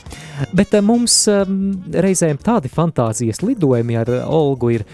bet 0.54 0.78
eh, 0.78 0.86
mums 0.86 1.16
um, 1.32 1.58
reizēm 1.90 2.38
tādi 2.44 2.70
fantāzijas 2.70 3.42
lidojumi 3.42 3.98
ar 4.04 4.14
Olgu 4.28 4.69
ir. 4.74 4.86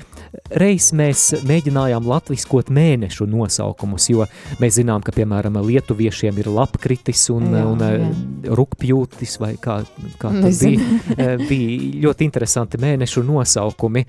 Reiz 0.52 0.90
mēs 0.96 1.30
mēģinājām 1.48 2.08
latviskot 2.10 2.70
mēnešu 2.76 3.28
nosaukumus, 3.32 4.10
jo 4.12 4.26
mēs 4.60 4.76
zinām, 4.82 5.04
ka, 5.06 5.14
piemēram, 5.16 5.56
lietuviešiem 5.64 6.42
ir 6.44 6.50
lapkritis 6.52 7.30
un, 7.34 7.48
Jā, 7.54 7.64
un 7.72 7.86
eh, 7.86 7.96
jā. 8.02 8.56
rupjūtis, 8.60 9.38
vai 9.42 9.54
kā, 9.62 9.80
kā 10.22 10.34
Nezinu. 10.42 10.84
bija. 11.08 11.16
Eh, 11.16 11.48
bija 11.48 12.04
ļoti 12.10 12.28
interesanti 12.28 12.82
mēnešu 12.84 13.24
nosaukumi. 13.26 14.06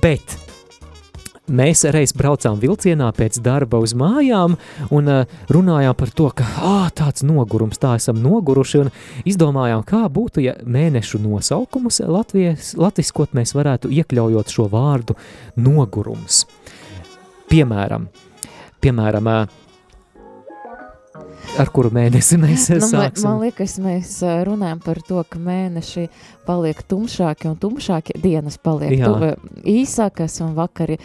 Bet 0.00 0.38
mēs 1.48 1.84
reiz 1.92 2.14
braucām 2.16 2.58
vilcienā 2.62 3.10
pēc 3.16 3.38
darba 3.44 3.80
uz 3.82 3.94
mājām 3.98 4.56
un 4.94 5.10
uh, 5.10 5.34
runājām 5.52 5.96
par 5.98 6.12
to, 6.16 6.28
ka 6.36 6.46
ah, 6.60 6.86
tāds 6.94 7.24
nogurums, 7.26 7.80
tā 7.80 7.94
esam 7.98 8.20
noguruši, 8.24 8.84
un 8.84 8.92
izdomājām, 9.28 9.84
kā 9.86 10.04
būtu, 10.08 10.44
ja 10.44 10.56
mēnešu 10.64 11.20
nosaukumus 11.24 12.00
Latvijas, 12.08 12.74
latviskot 12.80 13.36
mēs 13.36 13.54
varētu 13.56 13.92
iekļaujot 13.92 14.54
šo 14.56 14.68
vārdu 14.72 15.18
nogurums. 15.60 16.44
Piemēram, 17.52 18.08
piemēram 18.82 19.30
uh, 19.30 19.60
ar 21.60 21.70
kuru 21.74 21.90
mēnesi 21.94 22.38
mēs 22.40 22.68
Nu, 22.74 22.80
man, 22.80 22.90
sāksim? 22.90 23.26
man 23.28 23.40
liekas, 23.44 23.76
mēs 23.82 24.12
runājam 24.48 24.80
par 24.84 25.00
to, 25.06 25.20
ka 25.28 25.40
mēneši 25.42 26.06
paliek 26.46 26.80
tumšāki 26.90 27.48
un 27.50 27.56
tumšāki, 27.60 28.16
dienas 28.20 28.58
paliek 28.58 28.96
tuve, 29.00 29.34
īsākas 29.68 30.40
un 30.44 30.54
vakari 30.58 30.98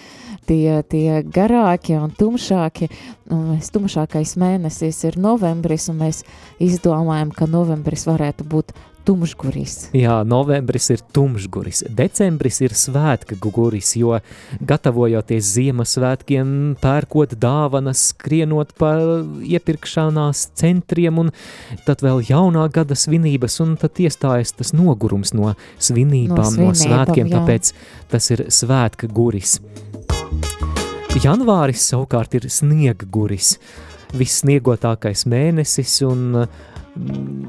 tie, 0.50 0.82
tie 0.90 1.22
garāki 1.24 1.98
un 2.00 2.14
tumšāki. 2.16 2.90
Un 3.30 3.44
mēs 3.54 3.70
tumšākais 3.76 4.36
mēnesis 4.42 5.04
ir 5.06 5.20
novembris, 5.22 5.90
un 5.92 6.00
mēs 6.02 6.24
izdomājam, 6.64 7.34
ka 7.36 7.46
novembris 7.50 8.08
varētu 8.10 8.48
būt 8.50 8.74
tumšguris. 9.08 9.90
Jā, 9.98 10.20
novembris 10.28 10.90
ir 10.94 11.04
tumšguris, 11.16 11.84
decembris 11.96 12.60
ir 12.66 12.76
svētka 12.78 13.38
guris, 13.42 13.96
jo 14.00 14.18
gatavojoties 14.60 15.52
Ziemassvētkiem, 15.56 16.54
pērkot 16.82 17.36
dāvanas, 17.40 18.10
skrienot 18.14 18.76
pa 18.80 18.94
iepirkšanās 19.46 20.50
centriem 20.60 21.22
un 21.24 21.34
tad 21.88 22.04
vēl 22.06 22.24
jaunā 22.30 22.68
gada 22.74 22.98
svinības, 22.98 23.60
un 23.66 23.76
tad 23.82 24.00
iestājas 24.00 24.56
tas 24.58 24.74
nogurums 24.78 25.34
no 25.38 25.56
svinībām, 25.78 26.38
no, 26.38 26.70
no 26.70 26.74
svinībām, 26.74 26.82
svētkiem, 26.84 27.30
jā. 27.30 27.38
tāpēc 27.40 27.74
tas 28.14 28.32
ir 28.36 28.48
svētka 28.54 29.10
guris. 29.12 29.60
Janvāris 31.20 31.84
savukārt 31.90 32.36
ir 32.38 32.46
sniega 32.54 33.08
guris, 33.10 33.56
vissniegotākais 34.16 35.26
mēnesis 35.30 36.00
un 36.08 36.22
mm, 36.44 36.70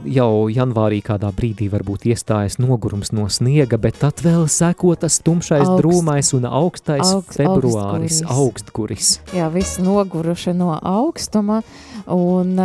jau 0.05 0.49
janvārī 0.53 1.01
kādā 1.05 1.31
brīdī 1.35 1.69
varbūt 1.73 2.05
iestājas 2.11 2.59
nogurums 2.61 3.13
no 3.13 3.27
sniega, 3.33 3.79
bet 3.81 3.99
tad 4.03 4.21
vēl 4.25 4.47
seko 4.51 4.95
tas 5.01 5.19
tumšais, 5.25 5.67
Augst- 5.67 5.83
drūmais 5.83 6.33
un 6.37 6.47
augstais 6.49 7.13
augst- 7.15 7.37
februāris, 7.39 8.23
augstguris. 8.27 9.21
Jā, 9.35 9.51
viss 9.53 9.79
noguruši 9.79 10.55
no 10.57 10.73
augstuma, 10.79 11.63
un 12.07 12.57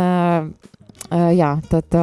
jā, 1.12 1.52
tad 1.68 1.98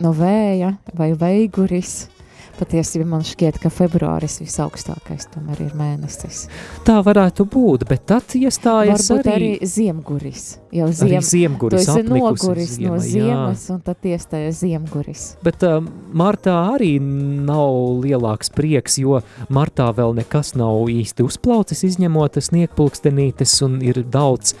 no 0.00 0.12
vēja 0.12 0.76
vai 0.94 1.12
veiguris. 1.14 2.08
Patiesībā 2.56 3.04
man 3.08 3.24
šķiet, 3.26 3.58
ka 3.60 3.68
februāris 3.68 4.38
visaugstākais 4.40 5.28
tomēr 5.34 5.58
ir 5.66 5.74
mēnesis. 5.76 6.46
Tā 6.86 7.02
varētu 7.04 7.44
būt, 7.52 7.84
bet 7.90 8.06
tad 8.08 8.32
iestājas 8.38 9.10
Varbūt 9.10 9.28
arī, 9.28 9.50
arī, 9.58 9.68
ziemguris. 9.68 10.46
Jau 10.72 10.88
ziem, 10.88 11.20
tu 11.20 11.28
ziemguris, 11.28 11.84
esi 11.84 11.92
apnikusi 12.00 12.16
noguris 12.22 12.72
no 12.80 12.96
ziema, 12.96 12.96
jā. 12.96 13.12
ziemas, 13.12 13.66
un 13.74 13.82
tad 13.84 14.08
iestājas 14.08 14.62
ziemguris. 14.62 15.26
Bet 15.44 15.66
uh, 15.68 15.78
martā 16.16 16.56
arī 16.72 16.94
nav 17.00 18.00
lielāks 18.06 18.52
prieks, 18.56 18.96
jo 19.02 19.20
martā 19.52 19.90
vēl 19.96 20.16
nekas 20.16 20.54
nav 20.56 20.88
īsti 20.92 21.26
uzplaucis, 21.28 21.84
izņemot 21.92 22.40
sniegpulkstenītes, 22.48 23.56
un 23.68 23.80
ir 23.84 24.00
daudz 24.08 24.56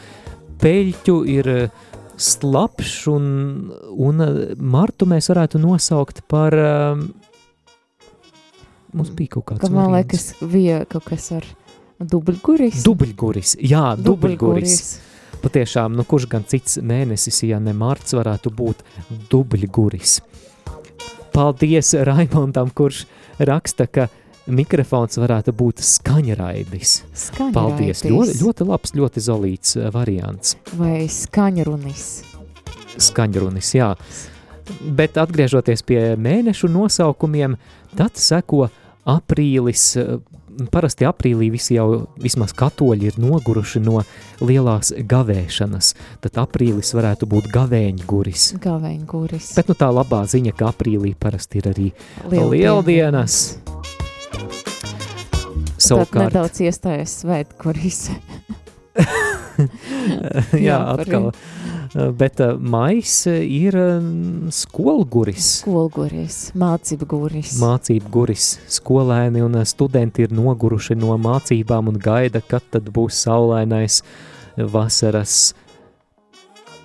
peļķu, 0.60 1.20
ir 1.32 1.52
uh, 1.52 1.84
slapjš, 2.16 2.96
un, 3.12 3.30
un 3.96 4.24
uh, 4.24 4.42
martu 4.60 5.08
mēs 5.08 5.32
varētu 5.32 5.60
nosaukt 5.64 6.26
par. 6.28 6.56
Uh, 6.56 7.06
mums 8.96 9.12
bija 9.16 9.36
kaut 9.36 9.46
kāds 9.52 9.62
Ka 9.62 9.70
man 9.70 9.92
variants. 9.92 10.32
liekas, 10.40 10.50
bija 10.52 10.80
kaut 10.90 11.04
kas 11.08 11.30
ar 11.36 11.46
dubļguris. 12.00 12.82
Dubļguris, 12.86 13.56
jā, 13.64 13.94
dubļguris. 14.00 14.80
Patiešām, 15.42 15.94
nu 15.94 16.02
kurš 16.08 16.26
gan 16.32 16.44
cits 16.48 16.78
mēnesis, 16.82 17.42
ja 17.46 17.60
ne 17.62 17.74
marts, 17.76 18.16
varētu 18.16 18.50
būt 18.56 18.80
dubļguris. 19.30 20.18
Paldies 21.36 21.92
Raimondam, 22.08 22.70
kurš 22.72 23.04
raksta, 23.38 23.86
ka 23.86 24.06
mikrofons 24.46 25.18
varētu 25.20 25.52
būt 25.56 25.82
skaņraidis. 25.84 26.94
Skaņraidis. 27.12 27.56
Paldies, 27.56 28.02
ļoti, 28.06 28.38
ļoti 28.40 28.66
labs, 28.70 28.94
ļoti 28.96 29.24
zolīts 29.26 29.76
eh, 29.76 29.90
variants. 29.94 30.56
Vai 30.78 31.04
skaņrunis. 31.12 32.06
Skaņrunis, 33.08 33.74
jā. 33.76 33.90
Bet 34.96 35.18
atgriežoties 35.20 35.84
pie 35.86 36.00
mēnešu 36.18 36.70
nosaukumiem, 36.72 37.58
tad 37.98 38.16
seko 38.18 38.70
aprīlis. 39.06 39.96
eh, 40.00 40.18
Parasti 40.72 41.04
aprīlī 41.04 41.50
visi 41.52 41.74
jau 41.76 42.06
vismaz 42.16 42.54
katoļi 42.56 43.10
ir 43.10 43.16
noguruši 43.20 43.82
no 43.84 43.98
lielās 44.40 44.88
gavēšanas. 45.04 45.90
Tad 46.24 46.38
aprīlis 46.40 46.94
varētu 46.96 47.28
būt 47.28 47.50
gavēņguris. 47.52 48.46
Gaveņguris. 48.64 49.50
Bet 49.58 49.68
nu, 49.68 49.76
tā 49.76 49.90
labā 49.92 50.22
ziņa, 50.24 50.54
ka 50.56 50.70
aprīlī 50.72 51.12
parasti 51.20 51.60
ir 51.60 51.68
arī 51.74 51.90
Lieldienas. 52.32 52.56
lieldienas. 52.56 53.36
Tad 55.76 55.76
Savukārt, 55.76 56.32
nedaudz 56.32 56.62
iestājas 56.64 57.18
svētkuris. 57.20 58.00
jā, 60.56 60.60
Jā, 60.60 60.78
atkal. 60.96 61.30
Bet 61.96 62.40
uh, 62.44 62.58
mais 62.60 63.24
ir 63.26 63.76
um, 63.80 64.48
skolguris. 64.52 65.62
Skolguris, 65.62 66.38
mācību 66.58 67.08
guris. 67.08 67.54
Mācību 67.62 68.10
guris, 68.12 68.48
skolēni 68.68 69.40
un 69.44 69.56
studenti 69.64 70.26
ir 70.26 70.34
noguruši 70.36 70.98
no 70.98 71.16
mācībām 71.16 71.88
un 71.88 72.00
gaida, 72.02 72.42
kad 72.44 72.66
tad 72.74 72.90
būs 72.92 73.22
saulainais 73.24 74.02
vasaras 74.56 75.54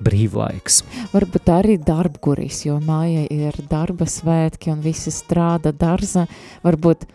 brīvlaiks. 0.02 0.82
Varbūt 1.12 1.50
arī 1.54 1.78
darbguris, 1.82 2.64
jo 2.68 2.78
māja 2.84 3.26
ir 3.32 3.58
darba 3.70 4.08
svētki 4.10 4.72
un 4.74 4.82
visi 4.84 5.14
strādā 5.14 5.74
darza, 5.76 6.28
varbūt 6.66 7.06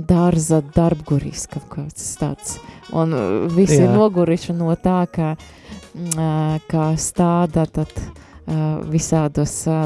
dārza 0.00 0.62
darbguris 0.74 1.46
kaut 1.52 1.68
kāds 1.72 2.14
tāds. 2.20 2.56
Un 2.96 3.14
visi 3.52 3.78
Jā. 3.78 3.86
ir 3.86 3.96
noguruši 3.96 4.56
no 4.56 4.72
tā, 4.80 5.02
ka, 5.12 5.34
ā, 5.92 6.58
ka 6.70 6.92
stāda 7.00 7.66
tad 7.70 7.92
visādos 8.92 9.54
ā, 9.70 9.84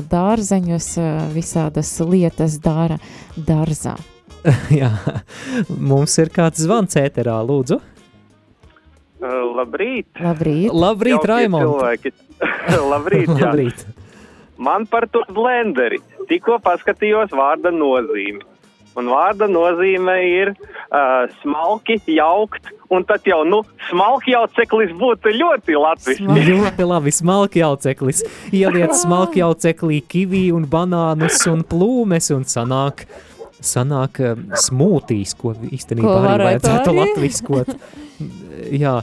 visādas 1.35 1.90
lietas 2.01 2.59
dara 2.62 2.99
dārzā. 3.37 3.97
Jā, 4.81 4.92
mums 5.69 6.16
ir 6.23 6.31
kāds 6.35 6.62
zvans 6.64 6.97
ēterā, 6.99 7.37
lūdzu. 7.47 7.81
Labrīt! 9.57 10.07
Labrīt! 10.21 10.73
Labrīt, 10.73 11.25
Raimond! 11.27 11.81
labrīt, 12.92 13.31
jā. 13.33 13.49
Labrīt! 13.49 13.87
Man 14.57 14.85
par 14.88 15.07
to 15.12 15.23
blenderi 15.33 15.99
tikko 16.29 16.59
paskatījos 16.64 17.33
vārda 17.37 17.73
nozīmi. 17.75 18.45
Un 18.97 19.11
vārda 19.13 19.45
nozīme 19.51 20.15
ir 20.25 20.51
uh, 20.55 21.27
smalki, 21.43 21.99
jaukt, 22.17 22.71
un 22.89 23.05
tad 23.05 23.27
jau, 23.29 23.43
nu, 23.45 23.59
smalki 23.91 24.33
jauceklis 24.33 24.95
būtu 24.97 25.35
ļoti 25.37 25.77
latviski. 25.77 26.25
Ļoti 26.47 26.87
labi, 26.89 27.13
smalki 27.13 27.61
jauceklis. 27.61 28.23
Ieliec 28.57 28.95
smalki 28.97 29.43
jauceklī 29.43 30.01
kivi 30.09 30.47
un 30.57 30.65
banānus 30.73 31.43
un 31.51 31.61
plūmes 31.69 32.31
un 32.37 32.47
sanāk, 32.49 33.05
sanāk 33.61 34.21
um, 34.25 34.47
smūtīs, 34.65 35.35
ko 35.37 35.53
īstenībā 35.69 36.07
Ko 36.09 36.17
arī 36.33 36.49
vajadzētu 36.53 36.93
arī? 36.93 36.99
latviskot. 37.03 37.75
Jā, 38.81 38.95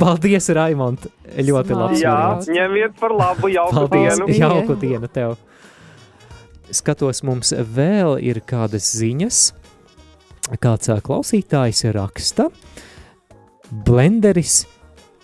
paldies, 0.00 0.48
Raimond, 0.56 1.06
ļoti 1.38 1.76
labs 1.78 2.02
Jā, 2.02 2.16
variants. 2.16 2.50
ņemiet 2.50 2.98
par 2.98 3.14
labu 3.14 3.50
jauku 3.52 3.76
Paldies, 3.84 4.18
dienu. 4.18 4.38
jauku 4.42 4.74
dienu 4.82 5.06
tev. 5.14 5.36
Skatos, 6.70 7.22
mums 7.26 7.52
vēl 7.52 8.18
ir 8.22 8.42
kādas 8.46 8.92
ziņas. 8.98 9.40
Kāds 10.60 10.90
klausītājs 11.06 11.84
raksta, 11.94 12.48
blenderis 13.86 14.64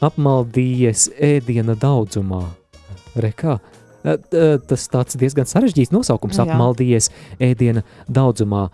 apmaldījies 0.05 1.09
ēdiena 1.19 1.75
daudzumā. 1.81 2.45
Rekā, 3.17 3.57
tas 4.69 4.85
tāds 4.93 5.17
diezgan 5.19 5.49
sarežģīts 5.49 5.95
nosaukums, 5.95 6.39
Jā. 6.39 6.47
apmaldījies 6.47 7.11
ēdiena 7.43 7.83
daudzumā. 8.07 8.69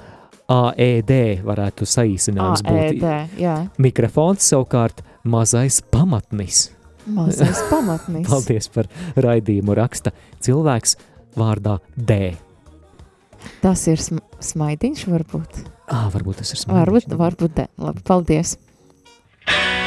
AED 0.52 1.12
varētu 1.46 1.86
saīsinājums 1.88 2.64
būt. 2.66 2.98
AED, 2.98 3.38
jā. 3.40 3.54
Mikrofons 3.80 4.50
savukārt 4.50 5.00
mazais 5.24 5.78
pamatnis. 5.94 6.66
Mazais 7.06 7.62
pamatnis. 7.72 8.26
Paldies 8.28 8.68
par 8.74 8.90
raidījumu 9.16 9.78
raksta 9.78 10.12
cilvēks 10.44 10.98
vārdā 11.38 11.78
D. 11.96 12.34
Tas 13.62 13.86
ir 13.90 14.00
sm 14.02 14.18
smaidiņš 14.42 15.06
varbūt. 15.10 15.60
Ā, 15.92 16.06
varbūt 16.14 16.40
tas 16.42 16.52
ir 16.54 16.62
Varbūt, 16.66 17.06
smaidiņš. 17.06 17.18
varbūt, 17.20 17.54
de. 17.58 17.66
Labi, 17.78 18.02
paldies. 18.08 18.56
Kāds 19.46 19.81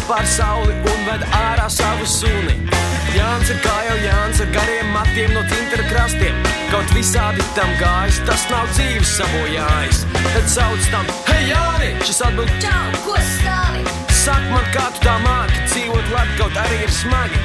uzlēc 0.00 0.08
kopā 0.08 0.20
ar 0.20 0.26
sauli 0.26 0.72
un 0.72 1.06
ved 1.06 1.22
ārā 1.32 1.68
savu 1.68 2.06
suni. 2.06 2.68
Jānis 3.14 3.50
ir 3.50 3.58
kā 3.62 3.74
jau 3.86 3.96
Jānis 4.04 4.40
ar 4.40 4.50
gariem 4.54 4.86
matiem 4.94 5.32
no 5.34 5.42
tintera 5.48 5.84
krastiem. 5.90 6.34
Kaut 6.70 6.86
visādi 6.94 7.42
tam 7.54 7.70
gājis, 7.80 8.20
tas 8.26 8.48
nav 8.50 8.66
dzīves 8.74 9.16
sabojājis. 9.18 10.04
Tad 10.32 10.48
sauc 10.48 10.90
tam, 10.90 11.06
hei 11.28 11.50
Jāni, 11.50 11.90
šis 12.04 12.22
atbild, 12.22 12.50
Čau, 12.62 13.02
ko 13.04 13.16
stāvi? 13.18 13.84
Saka 14.10 14.50
man, 14.52 14.64
kā 14.72 14.86
tu 14.94 15.04
tā 15.04 15.16
māki 15.24 15.66
dzīvot 15.66 16.12
labi, 16.14 16.36
kaut 16.38 16.56
arī 16.56 16.82
ir 16.84 16.90
smagi. 16.92 17.42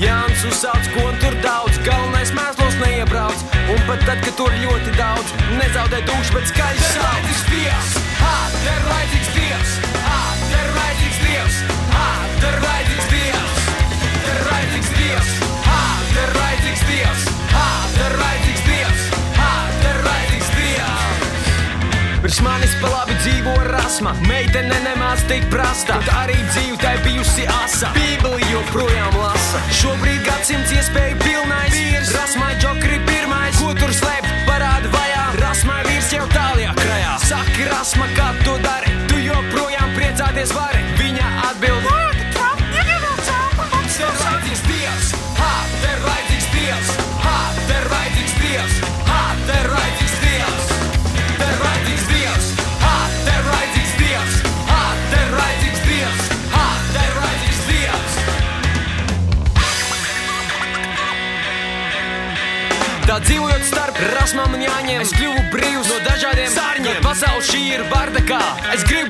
Jānis 0.00 0.44
uzsauc, 0.48 0.86
ko 0.94 1.10
tur 1.20 1.34
daudz, 1.44 1.76
galvenais 1.84 2.32
mēslos 2.32 2.78
neiebrauc. 2.80 3.46
Un 3.74 3.82
pat 3.88 4.06
tad, 4.06 4.22
kad 4.24 4.36
tur 4.38 4.54
ļoti 4.62 4.96
daudz, 4.96 5.36
nezaudē 5.58 6.00
dušu, 6.08 6.38
bet 6.38 6.48
skaļi 6.54 6.90
sauc. 6.94 7.46
Dievs, 7.50 7.96
ir 8.64 8.84
vajadzīgs 8.88 9.32
Dievs, 9.36 9.80
ir 9.82 10.29
vajadzīgs 11.00 11.20
Dievs, 11.24 11.56
ha, 11.94 12.08
te 12.40 12.48
ir 12.50 12.58
vajadzīgs 12.60 13.06
Dievs, 13.10 13.60
te 14.24 14.32
ir 14.32 14.40
vajadzīgs 14.48 14.90
Dievs, 14.98 15.30
ha, 15.64 15.78
te 16.10 16.24
ir 16.24 16.32
vajadzīgs 16.36 16.82
Dievs, 16.88 17.24
ha, 17.52 17.64
te 17.94 18.04
ir 18.04 18.16
vajadzīgs 18.20 18.64
Dievs, 18.66 19.06
ha, 19.38 19.52
te 19.80 19.92
ir 19.92 20.00
vajadzīgs 20.06 20.50
Dievs. 20.58 22.20
Virs 22.24 22.40
manis 22.44 22.74
pa 22.82 22.92
labi 22.92 23.16
dzīvo 23.22 23.54
rasma, 23.70 24.14
meitene 24.28 24.80
nemāc 24.84 25.24
tik 25.30 25.46
prasta. 25.52 25.96
Kaut 25.96 26.12
arī 26.20 26.36
dzīve 26.50 26.76
tai 26.84 26.96
bijusi 27.06 27.48
asa, 27.54 27.94
Bībeli 27.96 28.50
joprojām 28.52 29.16
lasa. 29.22 29.64
Šobrīd 29.80 30.20
gadsimts 30.28 30.74
iespēja 30.76 31.16
pilnais, 31.24 31.72
vīrs, 31.78 32.12
rasmai 32.18 32.52
džokri 32.60 33.00
pirmais. 33.08 33.56
Ko 33.60 33.72
tur 33.80 33.94
slēpt, 33.96 34.28
parāda 34.50 34.92
vajā, 34.92 35.24
rasmai 35.40 35.80
vīrs 35.88 36.12
jau 36.12 36.28
tālajā 36.36 36.76
krajā. 36.76 37.16
Saki, 37.24 37.68
rasma, 37.72 38.12
kā 38.18 38.34
tu 38.44 38.59
ir 67.80 67.88
bardakā, 67.90 68.40
es 68.74 68.84
gribu, 68.84 69.09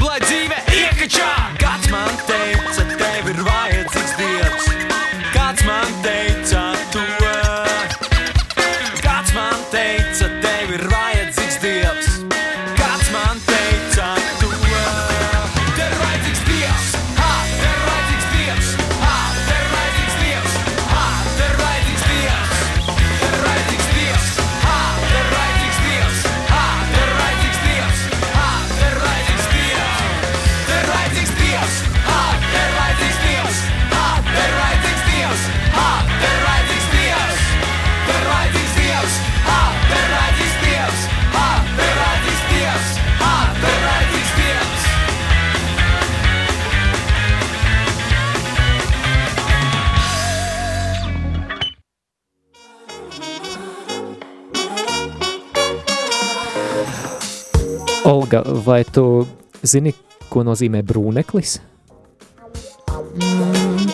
Olga, 58.31 58.63
vai 58.65 58.85
tu 58.87 59.27
zini, 59.67 59.91
ko 60.31 60.45
nozīmē 60.47 60.85
brūneklis? 60.87 61.57
Mm, 63.19 63.89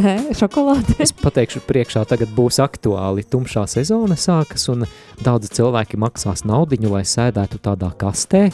Nē, 0.00 0.14
šokolāde. 0.32 0.94
Es 1.04 1.12
pateikšu, 1.12 1.60
priekšā 1.68 2.06
tagad 2.08 2.32
būs 2.32 2.56
aktuāli. 2.64 3.20
Tumšā 3.28 3.66
sezona 3.68 4.16
sākas, 4.16 4.64
un 4.72 4.86
daudzi 5.20 5.52
cilvēki 5.58 6.00
maksās 6.00 6.46
naudu, 6.48 6.80
lai 6.88 7.02
sēdētu 7.04 7.60
tādā 7.60 7.92
kastē 8.00 8.46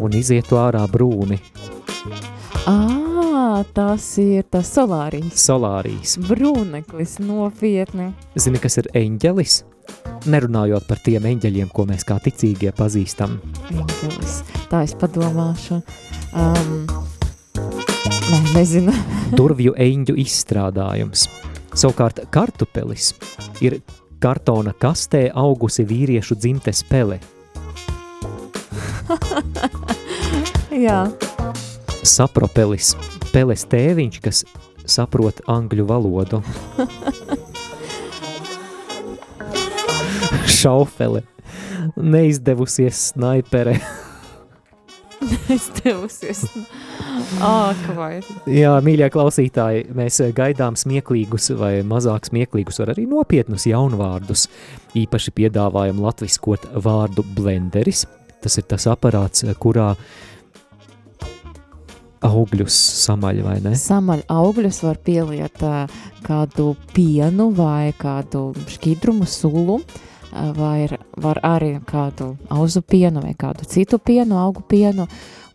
un 0.00 0.16
izietu 0.16 0.56
ārā 0.56 0.86
brūni. 0.88 1.42
Ā, 2.64 3.60
tas 3.76 4.08
ir 4.16 4.48
tas 4.48 4.72
solārijas. 4.72 5.44
Solārijas. 5.44 6.16
Brūneklis 6.24 7.18
nopietni. 7.20 8.14
Zini, 8.40 8.64
kas 8.64 8.80
ir 8.80 8.88
eņģelis? 8.96 9.60
Nerunājot 10.30 10.86
par 10.88 11.00
tiem 11.04 11.26
eņģeļiem, 11.28 11.68
ko 11.74 11.84
mēs 11.88 12.06
kā 12.08 12.16
ticīgie 12.24 12.72
pazīstam. 12.76 13.38
Eņģelis. 13.70 14.38
Tā 14.70 14.84
es 14.86 14.94
padomāšu. 15.00 15.80
Um, 16.32 16.86
nē, 18.30 18.40
nezinu. 18.54 18.94
Durvju 19.38 19.76
eņģu 19.76 20.16
izstrādājums. 20.24 21.28
Savukārt 21.74 22.22
kartupelis 22.32 23.12
ir 23.64 23.80
kartona 24.22 24.72
kastē 24.72 25.26
augusi 25.34 25.84
vīriešu 25.88 26.38
dzimtes 26.40 26.84
pele. 26.88 27.20
Jā, 30.84 31.04
Sapropelis, 32.04 32.92
peles 33.32 33.62
tēviņš, 33.72 34.18
kas 34.20 34.42
saprot 34.84 35.40
angļu 35.48 35.86
valodu. 35.88 36.42
Šaufele, 40.64 41.20
neizdevusies 42.00 43.10
snaipere. 43.12 43.76
es 45.52 45.68
devusies. 45.84 46.44
Ak, 47.44 47.80
vai. 47.96 48.18
Jā, 48.48 48.74
mīļie 48.84 49.08
klausītāji, 49.12 49.88
mēs 49.96 50.20
gaidām 50.36 50.78
smieklīgus 50.78 51.50
vai 51.58 51.78
mazāk 51.86 52.28
smieklīgus, 52.30 52.80
var 52.82 52.94
arī 52.94 53.06
nopietnus 53.10 53.66
jaunvārdus. 53.68 54.46
Īpaši 54.98 55.34
piedāvājam 55.36 56.00
latviskot 56.04 56.68
vārdu 56.84 57.26
blenderis. 57.36 58.06
Tas 58.44 58.58
ir 58.60 58.68
tas 58.68 58.86
aparāts, 58.90 59.44
kurā 59.60 59.94
augļus 62.24 62.76
samaļ, 63.04 63.44
vai 63.44 63.58
ne? 63.64 63.74
Samaļ 63.76 64.24
augļus 64.32 64.80
var 64.84 65.00
pieliet 65.04 65.60
kādu 66.24 66.72
pienu 66.96 67.50
vai 67.56 67.92
kādu 68.00 68.50
šķidrumu 68.76 69.28
sulu, 69.28 69.80
ā, 69.80 70.12
vai 70.56 70.84
ir- 70.84 70.98
var 71.16 71.40
arī 71.42 71.78
kādu 71.84 72.36
auzu 72.50 72.82
pienu 72.82 73.22
vai 73.22 73.34
kādu 73.34 73.66
citu 73.66 73.98
pienu, 73.98 74.34
augu 74.36 74.62
pienu, 74.68 75.06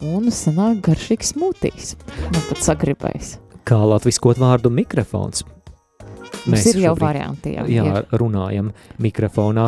un 0.02 0.30
sanāk 0.32 0.82
garšīgs 0.82 1.34
smūtijs. 1.36 1.96
Man 2.32 2.42
pat 2.50 2.58
sagribēs. 2.64 3.38
Kā 3.66 3.78
latviskot 3.86 4.38
vārdu 4.42 4.72
mikrofons. 4.72 5.44
Mums 6.48 6.66
ir 6.72 6.82
jau 6.86 6.96
varianti, 6.96 7.56
jā, 7.58 7.66
jā 7.68 7.86
ir. 8.00 8.06
runājam 8.18 8.72
mikrofonā. 9.02 9.68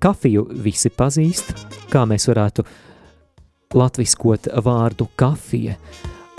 Kafiju 0.00 0.48
visi 0.50 0.90
pazīst, 0.90 1.54
kā 1.92 2.02
mēs 2.04 2.26
varētu 2.26 2.64
latviskot 3.74 4.48
vārdu 4.64 5.06
kafija. 5.16 5.76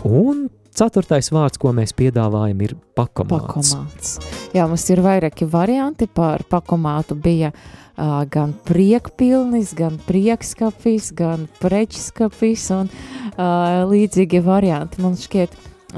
Un 0.04 0.50
ceturtais 0.76 1.30
vārds, 1.32 1.60
ko 1.62 1.71
mēs 1.76 1.93
piedāvājam, 1.95 2.62
ir 2.65 2.76
pakomāts. 2.97 3.74
Pakomāts. 3.76 4.13
Jā, 4.56 4.67
mums 4.67 4.86
ir 4.91 5.02
vairāki 5.04 5.47
varianti 5.50 6.08
par 6.12 6.43
pakomātu. 6.52 7.15
Bija 7.15 7.54
uh, 8.01 8.21
gan 8.29 8.53
priekpilnis, 8.65 9.75
gan 9.77 9.99
priekskapis, 10.07 11.11
gan 11.17 11.47
prečskapis 11.61 12.67
un 12.75 12.89
uh, 12.89 13.83
līdzīgi 13.91 14.41
varianti. 14.45 15.01
Man 15.03 15.17
šķiet 15.19 15.53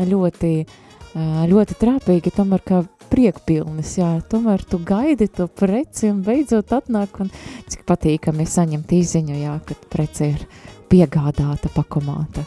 ļoti, 0.09 0.53
uh, 0.63 1.43
ļoti 1.49 1.79
trāpīgi, 1.79 2.35
tomēr 2.35 2.65
kā 2.67 2.83
priekpilnis, 3.13 3.97
jā, 3.99 4.09
tomēr 4.29 4.63
tu 4.65 4.79
gaidi 4.81 5.27
to 5.29 5.47
preci 5.47 6.09
un 6.09 6.23
beidzot 6.25 6.73
atnāk 6.73 7.21
un 7.21 7.29
cik 7.69 7.85
patīkami 7.89 8.47
saņemt 8.49 8.95
īziņu, 8.97 9.37
jā, 9.37 9.59
kad 9.67 9.87
preci 9.93 10.31
ir 10.33 10.47
piegādāta 10.89 11.69
pakomāta. 11.73 12.45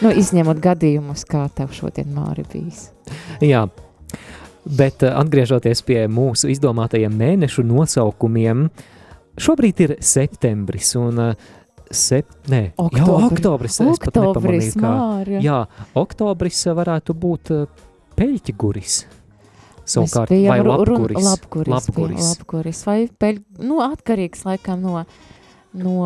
Nu, 0.00 0.12
izņemot 0.16 0.60
gadījumus, 0.62 1.26
kā 1.28 1.44
tev 1.54 1.74
šodien 1.76 2.08
Māri 2.14 2.46
bijis. 2.48 2.88
Jā, 3.44 3.66
bet 4.64 5.02
eh, 5.06 5.12
atgriežoties 5.16 5.82
pie 5.86 6.02
mūsu 6.10 6.50
izdomātajiem 6.52 7.14
mēnešu 7.16 7.64
nosaukumiem, 7.66 8.68
šobrīd 9.40 9.84
ir 9.86 9.94
septembris 10.04 10.92
un 11.00 11.22
eh, 11.30 11.46
sep... 11.90 12.28
Nē, 12.50 12.62
jau 12.76 12.88
Oktobri. 12.88 13.30
oktobris. 13.30 13.80
es 13.80 14.02
pat 14.02 14.20
Oktobris, 14.20 14.74
nepamanīju. 14.76 15.40
Jā, 15.44 15.62
oktobris 15.98 16.60
varētu 16.80 17.16
būt 17.18 17.54
eh, 17.56 17.64
peļķiguris. 18.20 19.00
Savukārt, 19.90 20.30
vai 20.30 20.60
run- 20.62 20.70
lapguris? 20.70 21.24
Lapguris, 21.24 21.72
Lapguris. 21.72 22.14
bija 22.20 22.28
lapguris 22.28 22.82
vai 22.86 22.98
peļ, 23.10 23.40
nu, 23.66 23.80
atkarīgs 23.82 24.44
laikam 24.46 24.84
no, 24.84 25.02
no 25.74 26.04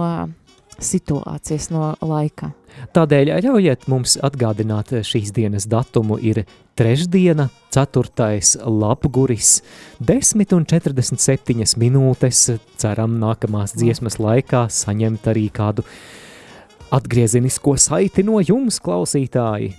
situācijas, 0.82 1.70
no 1.74 1.92
laika. 2.04 2.52
Tādēļ 2.94 3.30
ļaujiet 3.44 3.86
mums 3.90 4.16
atgādināt 4.24 4.90
šīs 5.06 5.30
dienas 5.34 5.68
datumu 5.70 6.18
ir 6.18 6.42
trešdiena, 6.78 7.48
4. 7.74 8.40
lapguris, 8.66 9.60
10 10.02 10.56
un 10.56 10.66
47 10.70 11.78
minūtes. 11.80 12.42
Ceram 12.80 13.18
nākamās 13.22 13.76
dziesmas 13.78 14.18
laikā 14.22 14.66
saņemt 14.70 15.30
arī 15.30 15.48
kādu 15.54 15.86
atgriezenisko 16.94 17.76
saiti 17.80 18.26
no 18.26 18.42
jums, 18.42 18.80
klausītāji. 18.82 19.74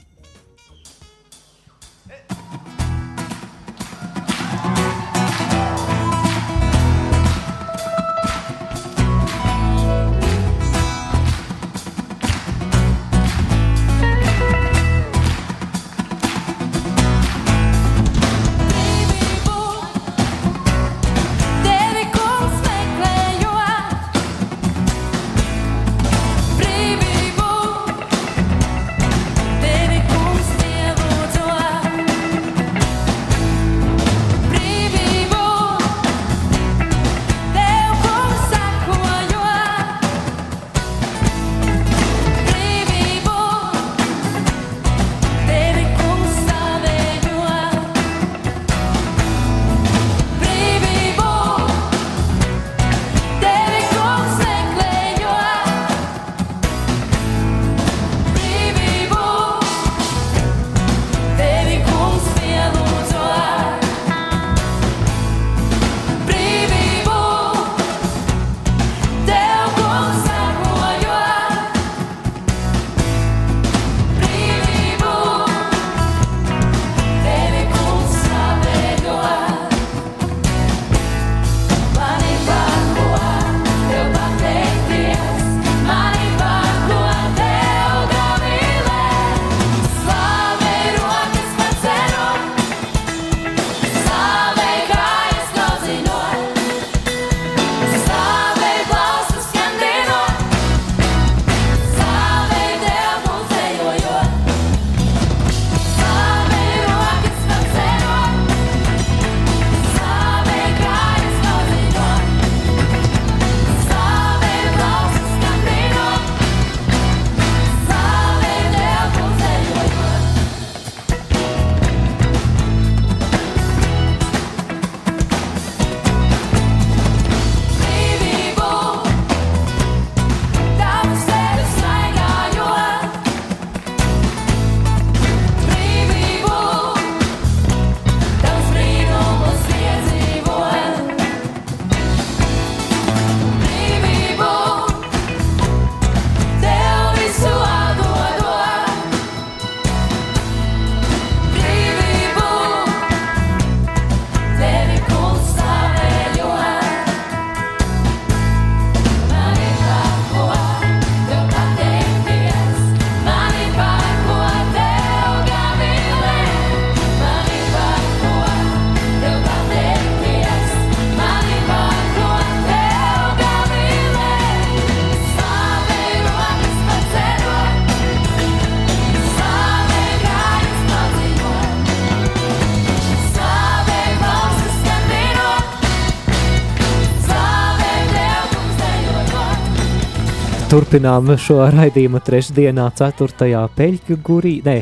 Turpinām 190.75 191.29
šo 191.39 191.61
raidījumu 191.71 192.19
trešdienā, 192.19 192.89
4. 192.99 193.59
peļķu 193.77 194.15
gurī, 194.27 194.57
ne, 194.65 194.81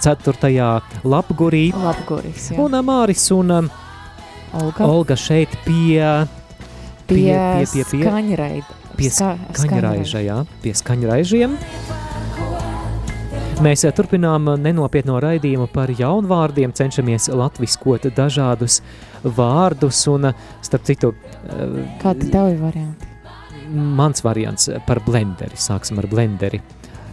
4. 0.00 0.62
lapgurī. 1.04 1.66
Lapguris, 1.76 2.46
jā. 2.54 2.56
Un 2.64 2.76
Māris 2.86 3.26
un 3.36 3.52
um, 3.52 3.68
Olga. 4.56 4.86
Olga 4.86 5.16
šeit 5.20 5.52
pie, 5.66 6.00
Pie, 7.04 7.26
pie, 7.34 7.66
pie, 7.68 7.84
pie, 7.90 8.00
skaņraida. 8.06 8.78
pie 8.96 9.10
Ska- 9.12 9.34
skaņraiža, 9.60 10.22
jā, 10.24 10.38
pie 10.64 10.72
skaņraižiem. 10.80 11.58
Mēs 13.60 13.84
eh, 13.84 13.92
turpinām 13.92 14.54
nenopietno 14.56 15.20
raidījumu 15.20 15.68
par 15.68 15.92
jaunvārdiem, 16.00 16.72
cenšamies 16.72 17.28
latviskot 17.36 18.08
dažādus 18.16 18.80
vārdus 19.20 20.00
un, 20.08 20.30
eh, 20.32 20.42
starp 20.64 20.88
citu, 20.88 21.12
eh, 21.44 21.80
Kādi 22.00 22.32
tev 22.32 22.54
ir 22.54 22.60
varianti? 22.64 23.09
Mans 23.70 24.24
variants 24.24 24.70
par 24.86 25.00
blenderi. 25.06 25.58
Sāksim 25.58 26.00
ar 26.02 26.08
blenderi. 26.10 26.60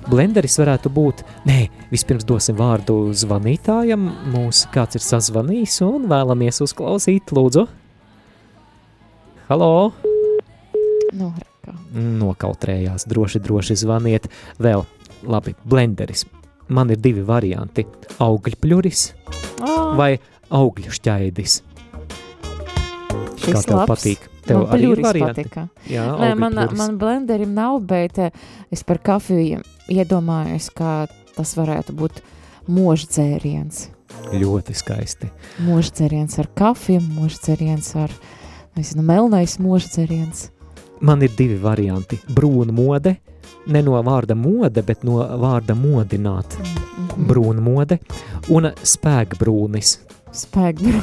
Blenderis 0.07 0.55
varētu 0.61 0.89
būt, 0.93 1.23
nē, 1.49 1.65
vispirms 1.91 2.23
dosim 2.27 2.55
vārdu 2.59 3.09
zvanītājam. 3.11 4.05
Mūs 4.31 4.63
kāds 4.71 4.95
ir 4.95 5.03
sazvanījis 5.03 5.81
un 5.83 6.07
vēlamies 6.07 6.61
uzklausīt, 6.63 7.33
lūdzu. 7.35 7.65
Halo! 9.49 9.91
Nu, 11.17 11.33
Nokautrējās, 11.97 13.07
droši, 13.09 13.41
droši 13.43 13.77
zvaniet. 13.83 14.27
Vēl, 14.63 14.85
labi, 15.27 15.55
blenderis. 15.67 16.25
Man 16.67 16.91
ir 16.91 16.99
divi 16.99 17.23
varianti- 17.23 17.85
augļpļuris 18.27 19.03
vai 19.97 20.17
augļu 20.51 20.91
šķaidis. 20.95 21.61
Kā 23.55 23.61
tev 23.63 23.77
labs. 23.77 23.89
patīk? 23.91 24.19
Tev 24.47 24.57
Man 24.63 24.73
arī 24.77 24.91
ir 24.91 25.01
varianti? 25.03 25.43
patika. 25.43 25.67
Jā, 25.89 26.05
Nē, 26.19 26.33
man, 26.39 26.53
augļpļuris. 26.53 26.77
man 26.77 26.97
blenderim 26.97 27.53
nav, 27.53 27.79
bet 27.87 28.17
eh, 28.19 28.31
es 28.71 28.83
par 28.83 28.97
kafiju 28.99 29.61
iedomājos, 29.89 30.69
ka 30.73 31.07
tas 31.35 31.55
varētu 31.55 31.93
būt 31.95 32.21
mūždzēriens. 32.67 33.87
Ļoti 34.33 34.73
skaisti. 34.75 35.29
Mūždzēriens 35.65 36.37
ar 36.41 36.47
kafiju, 36.57 37.01
mūždzēriens 37.17 37.89
ar, 38.03 38.11
nezinu, 38.77 39.03
melnais 39.03 39.57
mūždzēriens. 39.61 40.47
Man 41.01 41.21
ir 41.21 41.29
divi 41.37 41.57
varianti. 41.61 42.17
Brūna 42.33 42.73
mode, 42.73 43.17
ne 43.67 43.81
no 43.85 43.99
vārda 44.03 44.35
mode, 44.35 44.81
bet 44.87 45.03
no 45.05 45.19
vārda 45.21 45.75
modināt. 45.77 46.57
Mhm. 46.57 47.27
Brūna 47.29 47.61
mode 47.61 47.99
un 48.49 48.71
spēkbrūnis. 48.83 49.97
Spēkbru. 50.37 51.01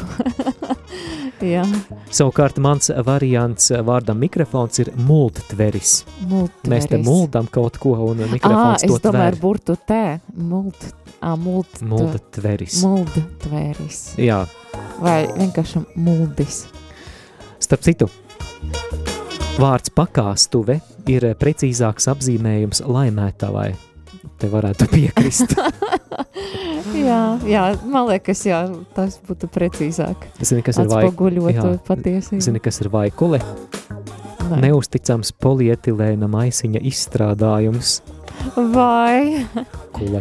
Jā, 1.44 1.64
Savukārt 2.14 2.57
mans 2.62 2.88
variants 3.05 3.66
vārdam 3.85 4.20
mikrofons 4.23 4.79
ir 4.81 4.92
multitveris. 4.97 6.05
Mēs 6.25 6.87
te 6.88 6.97
multveris. 6.97 7.05
muldam 7.09 7.49
kaut 7.53 7.77
ko 7.83 7.97
un 8.07 8.23
mikrofons 8.31 8.85
es 8.87 8.92
to 8.92 9.01
domāju 9.09 9.27
ar 9.27 9.35
tver. 9.35 9.40
burtu 9.42 9.77
tē. 9.90 10.03
Mult, 10.38 10.87
ā, 11.20 11.35
mult, 11.37 11.83
Multitveris. 11.85 12.79
Muldtveris. 12.85 14.01
Jā, 14.23 14.44
Vai 15.03 15.25
vienkārši 15.35 15.83
muldis. 16.01 16.62
starp 17.59 17.83
citu, 17.83 18.09
vārds 19.59 19.90
pakāstuve 19.94 20.79
ir 21.11 21.27
precīzāks 21.40 22.09
apzīmējums 22.14 22.85
laimētavai. 22.87 23.73
Te 24.40 24.48
varētu 24.52 24.88
piekrist. 24.92 25.54
jā, 27.08 27.20
jā, 27.48 27.64
man 27.88 28.08
liekas, 28.10 28.44
jā, 28.48 28.62
tas 28.96 29.18
būtu 29.26 29.50
precīzāk. 29.52 30.28
Zini, 30.40 30.64
kas 30.66 30.80
ir 30.82 30.90
vai- 30.92 31.04
jā. 31.08 31.68
patiesību. 31.88 32.42
Zini, 32.44 32.62
kas 32.64 32.80
ir 32.84 32.90
vaikule? 32.94 33.40
Nē. 34.44 34.58
Neusticams 34.66 35.32
polietilēna 35.40 36.28
maisiņa 36.28 36.82
izstrādājums. 36.84 38.00
Vai? 38.74 39.46
Kule. 39.96 40.20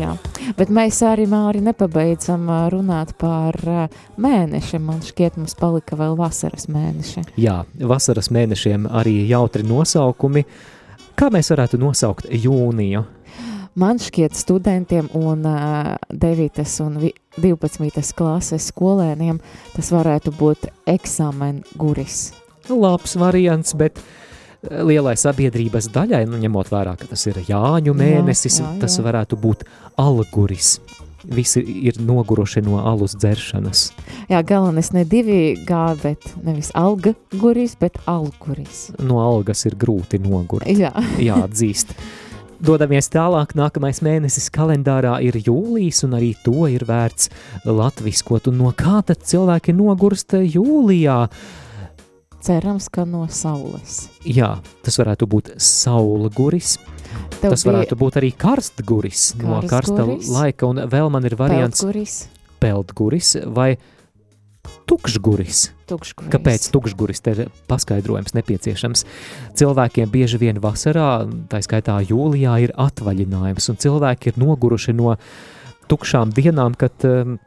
Jā, 0.00 0.14
bet 0.56 0.70
mēs 0.72 1.02
arī 1.04 1.26
Māri 1.28 1.60
nepabeidzam 1.64 2.46
runāt 2.72 3.12
par 3.20 3.58
ā, 3.68 3.82
mēneši. 4.20 4.80
Man 4.80 5.02
šķiet, 5.04 5.36
mums 5.36 5.54
palika 5.58 5.98
vēl 6.00 6.16
vasaras 6.16 6.64
mēneši. 6.72 7.26
Jā, 7.42 7.58
vasaras 7.76 8.30
mēnešiem 8.32 8.88
arī 8.88 9.18
jautri 9.28 9.66
nosaukumi. 9.68 10.46
Kā 11.18 11.28
mēs 11.32 11.52
varētu 11.52 11.80
nosaukt 11.82 12.30
jūniju? 12.32 13.04
Man 13.74 13.96
šķiet, 13.96 14.34
studentiem 14.36 15.06
un 15.16 15.46
uh, 15.48 15.94
9. 16.12 16.64
un 16.84 16.98
vi- 17.00 17.14
12. 17.40 18.12
klases 18.14 18.66
skolēniem 18.68 19.38
tas 19.72 19.88
varētu 19.94 20.32
būt 20.36 20.66
eksāmena 20.92 21.62
guris. 21.80 22.32
Labs 22.68 23.16
variants, 23.16 23.72
bet 23.74 23.96
lielai 24.62 25.14
sabiedrības 25.18 25.88
daļai, 25.94 26.26
nu, 26.28 26.36
ņemot 26.42 26.68
vērā, 26.70 26.92
ka 27.00 27.08
tas 27.10 27.24
ir 27.26 27.40
Jāņu 27.48 27.94
Jā, 27.94 27.96
mēnesis, 27.98 28.60
jā, 28.60 28.74
tas 28.82 28.98
jā. 29.00 29.06
varētu 29.08 29.40
būt 29.40 29.64
alguris. 29.98 30.76
Visi 31.24 31.62
ir 31.86 31.96
noguruši 32.02 32.60
no 32.66 32.80
alus 32.82 33.14
dzeršanas. 33.16 33.86
Jā, 34.28 34.40
galvenais 34.46 34.90
ne 34.92 35.04
divi 35.06 35.54
gā, 35.66 35.94
bet 36.02 36.28
nevis 36.42 36.72
alga 36.74 37.14
guris, 37.38 37.76
bet 37.78 37.96
alguris. 38.10 38.90
No 39.00 39.20
algas 39.22 39.64
ir 39.70 39.78
grūti 39.78 40.20
nogurt. 40.20 40.66
Jā. 40.68 40.92
Jāatzīst. 41.22 41.96
Dodamies 42.62 43.08
tālāk, 43.10 43.56
nākamais 43.58 43.98
mēnesis 44.06 44.44
kalendārā 44.54 45.16
ir 45.26 45.34
jūlijas, 45.34 46.04
un 46.06 46.12
arī 46.14 46.28
to 46.44 46.68
ir 46.70 46.84
vērts 46.86 47.26
latviskot. 47.66 48.46
Un 48.52 48.60
no 48.60 48.70
kā 48.78 49.00
tad 49.08 49.24
cilvēki 49.26 49.74
nogurst 49.74 50.36
jūlijā? 50.38 51.16
Cerams, 52.42 52.86
ka 52.90 53.02
no 53.06 53.24
saules. 53.30 54.04
Jā, 54.26 54.52
tas 54.86 54.98
varētu 54.98 55.26
būt 55.30 55.50
saulguris. 55.62 56.76
Tev 57.40 57.56
tas 57.56 57.66
varētu 57.66 57.98
būt 57.98 58.20
arī 58.22 58.30
karstguris 58.38 59.32
no 59.40 59.58
karsta 59.66 59.98
Karstguris. 59.98 60.30
laika, 60.30 60.70
un 60.70 60.84
vēl 60.90 61.10
man 61.10 61.26
ir 61.26 61.36
variants 61.38 61.82
Peldguris. 61.82 62.16
peldguris 62.62 63.34
vai 63.50 63.72
tukšguris. 64.88 65.62
Tukšguris. 65.90 66.30
Kāpēc 66.32 66.66
tukšguris? 66.74 67.22
Ir 67.32 67.44
paskaidrojums 67.70 68.34
nepieciešams. 68.36 69.04
Cilvēkiem 69.58 70.10
bieži 70.12 70.40
vien 70.42 70.60
vasarā, 70.62 71.24
tā 71.52 71.62
skaitā 71.64 71.98
jūlijā, 72.06 72.58
ir 72.66 72.74
atvaļinājums, 72.80 73.70
un 73.72 73.80
cilvēki 73.82 74.32
ir 74.32 74.42
noguruši 74.42 74.96
no 74.98 75.16
tukšām 75.90 76.32
dienām, 76.34 76.76
kad 76.78 77.04
um, 77.08 77.38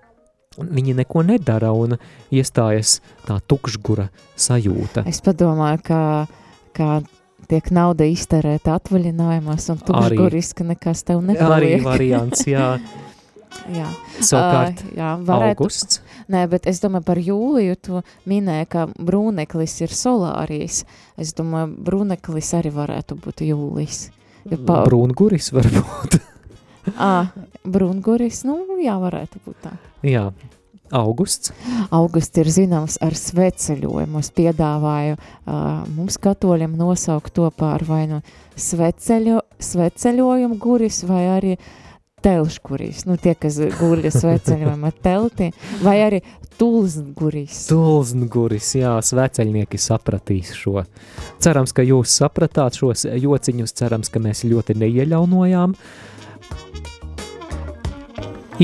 viņi 0.59 0.95
neko 1.01 1.25
nedara 1.27 1.73
un 1.75 1.97
iestājas 2.33 2.99
tā 3.25 3.39
tukšgura 3.47 4.09
sajūta. 4.39 5.05
Es 5.09 5.21
padomāju, 5.25 5.81
ka, 5.88 6.01
ka 6.75 6.89
tiek 7.49 7.71
nauda 7.75 8.07
iztērēta 8.09 8.77
atvaļinājumos, 8.79 9.69
un 9.73 9.81
tukšguris, 9.89 10.53
ka 10.57 10.67
nekas 10.67 11.03
tev 11.07 11.21
Arī 11.21 11.33
nepaliek. 11.33 11.83
variants, 11.86 12.45
jā. 12.49 12.75
jā. 13.73 13.87
Savukārt, 14.19 14.81
Ā, 14.85 14.91
jā, 14.97 15.09
varētu, 15.27 15.65
augusts. 15.65 16.01
Nē, 16.31 16.45
bet 16.51 16.67
es 16.69 16.81
domāju 16.83 17.07
par 17.07 17.21
jūliju, 17.21 17.77
tu 17.81 18.01
minēji, 18.29 18.69
ka 18.71 18.87
brūneklis 18.95 19.77
ir 19.85 19.95
solārijas. 19.95 20.83
Es 21.21 21.35
domāju, 21.37 21.73
brūneklis 21.87 22.53
arī 22.59 22.73
varētu 22.75 23.19
būt 23.23 23.45
jūlijas. 23.47 24.09
Ja 24.51 24.59
pa, 24.61 24.83
Brūnguris 24.85 25.49
varbūt. 25.55 26.19
Ā, 27.01 27.13
brūnguris, 27.65 28.43
nu 28.45 28.59
jā, 28.83 28.97
varētu 29.01 29.41
būt 29.45 29.63
tā. 29.63 29.71
jā, 30.05 30.27
augusts. 30.93 31.53
Augusts 31.93 32.37
ir 32.41 32.49
zināms 32.53 32.97
ar 33.03 33.15
sveceļojumu. 33.17 34.21
Es 34.21 34.29
piedāvāju 34.35 35.15
uh, 35.17 35.81
mums 35.95 36.19
katoļiem 36.21 36.75
nosaukt 36.77 37.33
to 37.35 37.49
par 37.57 37.85
vai 37.87 38.05
nu 38.11 38.21
sveceļo, 38.55 39.41
sveceļojumu 39.57 40.59
guris 40.61 41.01
vai 41.09 41.23
arī 41.37 41.55
telšguris. 42.26 43.05
Nu, 43.05 43.19
tie, 43.21 43.36
kas 43.38 43.59
guļa 43.78 44.11
sveceļojumā 44.13 44.91
telti, 45.05 45.51
vai 45.84 45.99
arī 46.05 46.21
tulzguris. 46.59 47.65
Tulzguris, 47.69 48.71
jā, 48.80 48.95
sveceļnieki 49.05 49.80
sapratīs 49.82 50.53
šo. 50.57 50.84
Cerams, 51.43 51.76
ka 51.76 51.86
jūs 51.86 52.17
sapratāt 52.21 52.80
šos 52.80 53.05
jociņus, 53.05 53.76
cerams, 53.78 54.11
ka 54.11 54.21
mēs 54.23 54.45
ļoti 54.47 54.78
neieļaunojām. 54.82 55.76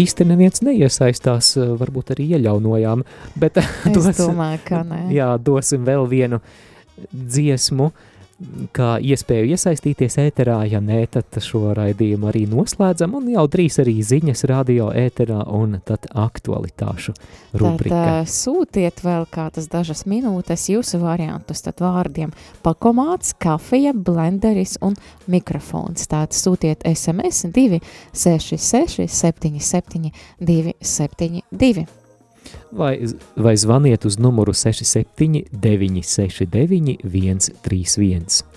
Īsti 0.01 0.23
neviens 0.23 0.61
neiesaistās, 0.63 1.51
varbūt 1.81 2.13
arī 2.13 2.29
ieļaunojām, 2.37 3.03
bet 3.43 3.59
Es 3.59 4.21
domāju, 4.21 4.61
ka 4.69 4.85
nē. 4.87 5.01
Jā, 5.11 5.33
dosim 5.35 5.83
vēl 5.87 6.07
vienu 6.07 6.39
dziesmu, 7.11 7.89
kā 8.75 8.95
iespēju 9.03 9.51
iesaistīties 9.55 10.17
ēterā. 10.21 10.57
Ja 10.71 10.81
nē, 10.83 11.03
tad 11.13 11.37
šo 11.43 11.73
raidījumu 11.77 12.29
arī 12.31 12.43
noslēdzam, 12.49 13.15
un 13.19 13.29
jau 13.33 13.45
drīz 13.51 13.79
arī 13.83 13.97
ziņas 14.05 14.45
radio 14.51 14.89
ēterā 14.95 15.43
un 15.53 15.79
tad 15.85 16.07
aktualitāšu 16.09 17.15
Tad 17.15 17.61
rubrika. 17.61 18.01
uh, 18.21 18.29
sūtiet 18.29 19.03
vēl 19.05 19.27
kādas 19.31 19.69
dažas 19.71 20.05
minūtes 20.09 20.67
jūsu 20.73 21.01
variantus, 21.03 21.63
tad 21.65 21.81
vārdiem 21.83 22.33
pakomāts, 22.65 23.35
kafija, 23.37 23.93
blenderis 23.93 24.77
un 24.81 24.97
mikrofons. 25.31 26.07
Tātad 26.11 26.37
sūtiet 26.37 26.85
SMS 26.87 27.45
266 27.53 29.07
77 29.07 30.11
272. 30.39 32.00
Vai, 32.71 32.99
vai 33.35 33.57
zvaniet 33.57 34.05
uz 34.05 34.17
numuru 34.17 34.53
67 34.53 35.43
969 35.51 36.97
131. 37.03 38.50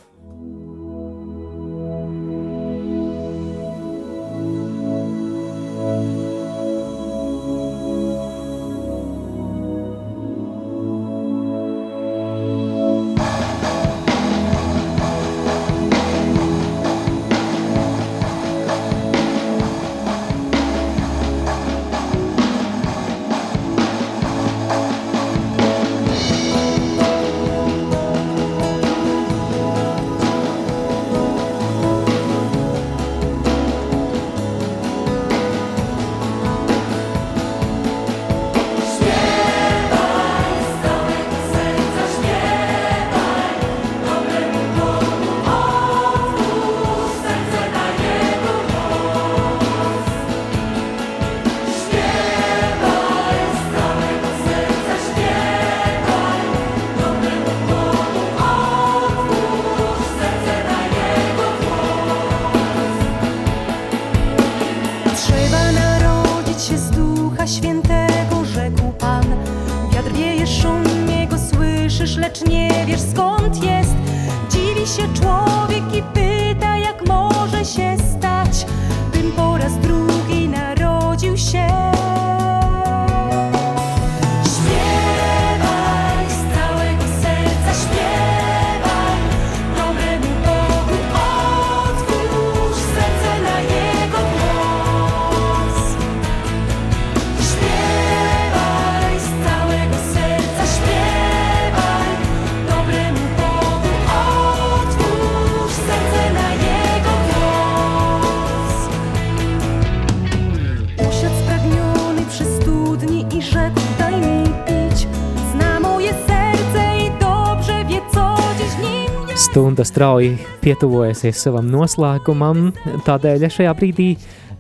Stunda 119.55 119.85
strauji 119.87 120.33
pietuvojusies 120.65 121.45
savam 121.45 121.69
noslēgumam, 121.71 122.73
tādēļ 123.07 123.45
šajā 123.55 123.75
brīdī 123.79 124.07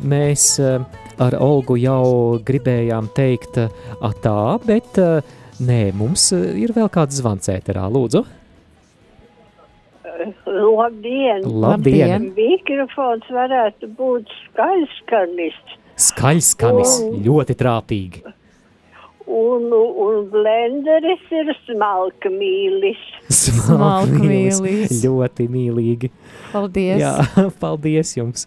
mēs 0.06 0.44
eh, 0.62 0.84
ar 1.18 1.34
Olgu 1.42 1.74
jau 1.82 2.36
gribējām 2.46 3.08
teikt 3.16 3.58
eh, 3.58 3.72
atā, 4.06 4.36
bet 4.62 5.00
eh, 5.02 5.32
nē, 5.66 5.80
mums 5.98 6.28
ir 6.38 6.70
vēl 6.76 6.86
kāds 6.94 7.18
zvans 7.18 7.50
ēterā, 7.50 7.88
lūdzu. 7.90 8.22
Labdien! 10.46 11.42
Labdien! 11.42 12.30
Mikrofons 12.38 13.26
varētu 13.34 13.90
būt 13.98 14.30
skaļskanis. 14.44 15.58
Skaļskanis, 16.06 16.96
O. 17.02 17.12
ļoti 17.26 17.58
trāpīgi. 17.58 18.22
Un, 19.24 19.70
un 19.72 20.26
blenderis 20.28 21.22
ir 21.32 21.52
smalka 21.64 22.28
mīlis. 22.28 23.00
Smalkmīlis. 23.32 24.58
Smalkmīlis. 24.58 24.98
Ļoti 25.00 25.46
mīlīgi. 25.48 26.10
Paldies! 26.52 26.98
Jā, 27.00 27.14
paldies 27.62 28.12
jums! 28.18 28.44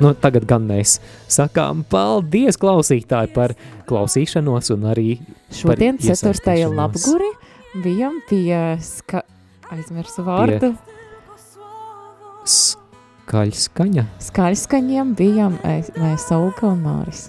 Nu, 0.00 0.14
tagad 0.16 0.46
gan 0.48 0.64
mēs 0.64 0.96
sakām 1.28 1.82
paldies 1.92 2.56
klausītāji 2.60 3.34
par 3.34 3.52
klausīšanos 3.88 4.72
un 4.72 4.86
arī 4.88 5.18
Šodien, 5.52 5.98
par 6.00 6.06
4. 6.06 6.14
iesaistīšanos. 6.14 6.76
labguri, 6.78 7.28
bijām 7.84 8.16
pie 8.30 8.78
ska... 8.82 9.20
aizmirsu 9.70 10.24
vārdu. 10.24 10.72
Skaļskaņa. 12.48 14.06
Skaļskaņiem 14.30 15.12
bijām 15.20 15.60
mēs 16.00 16.30
Olga 16.34 16.72
un 16.72 16.80
Māris. 16.86 17.28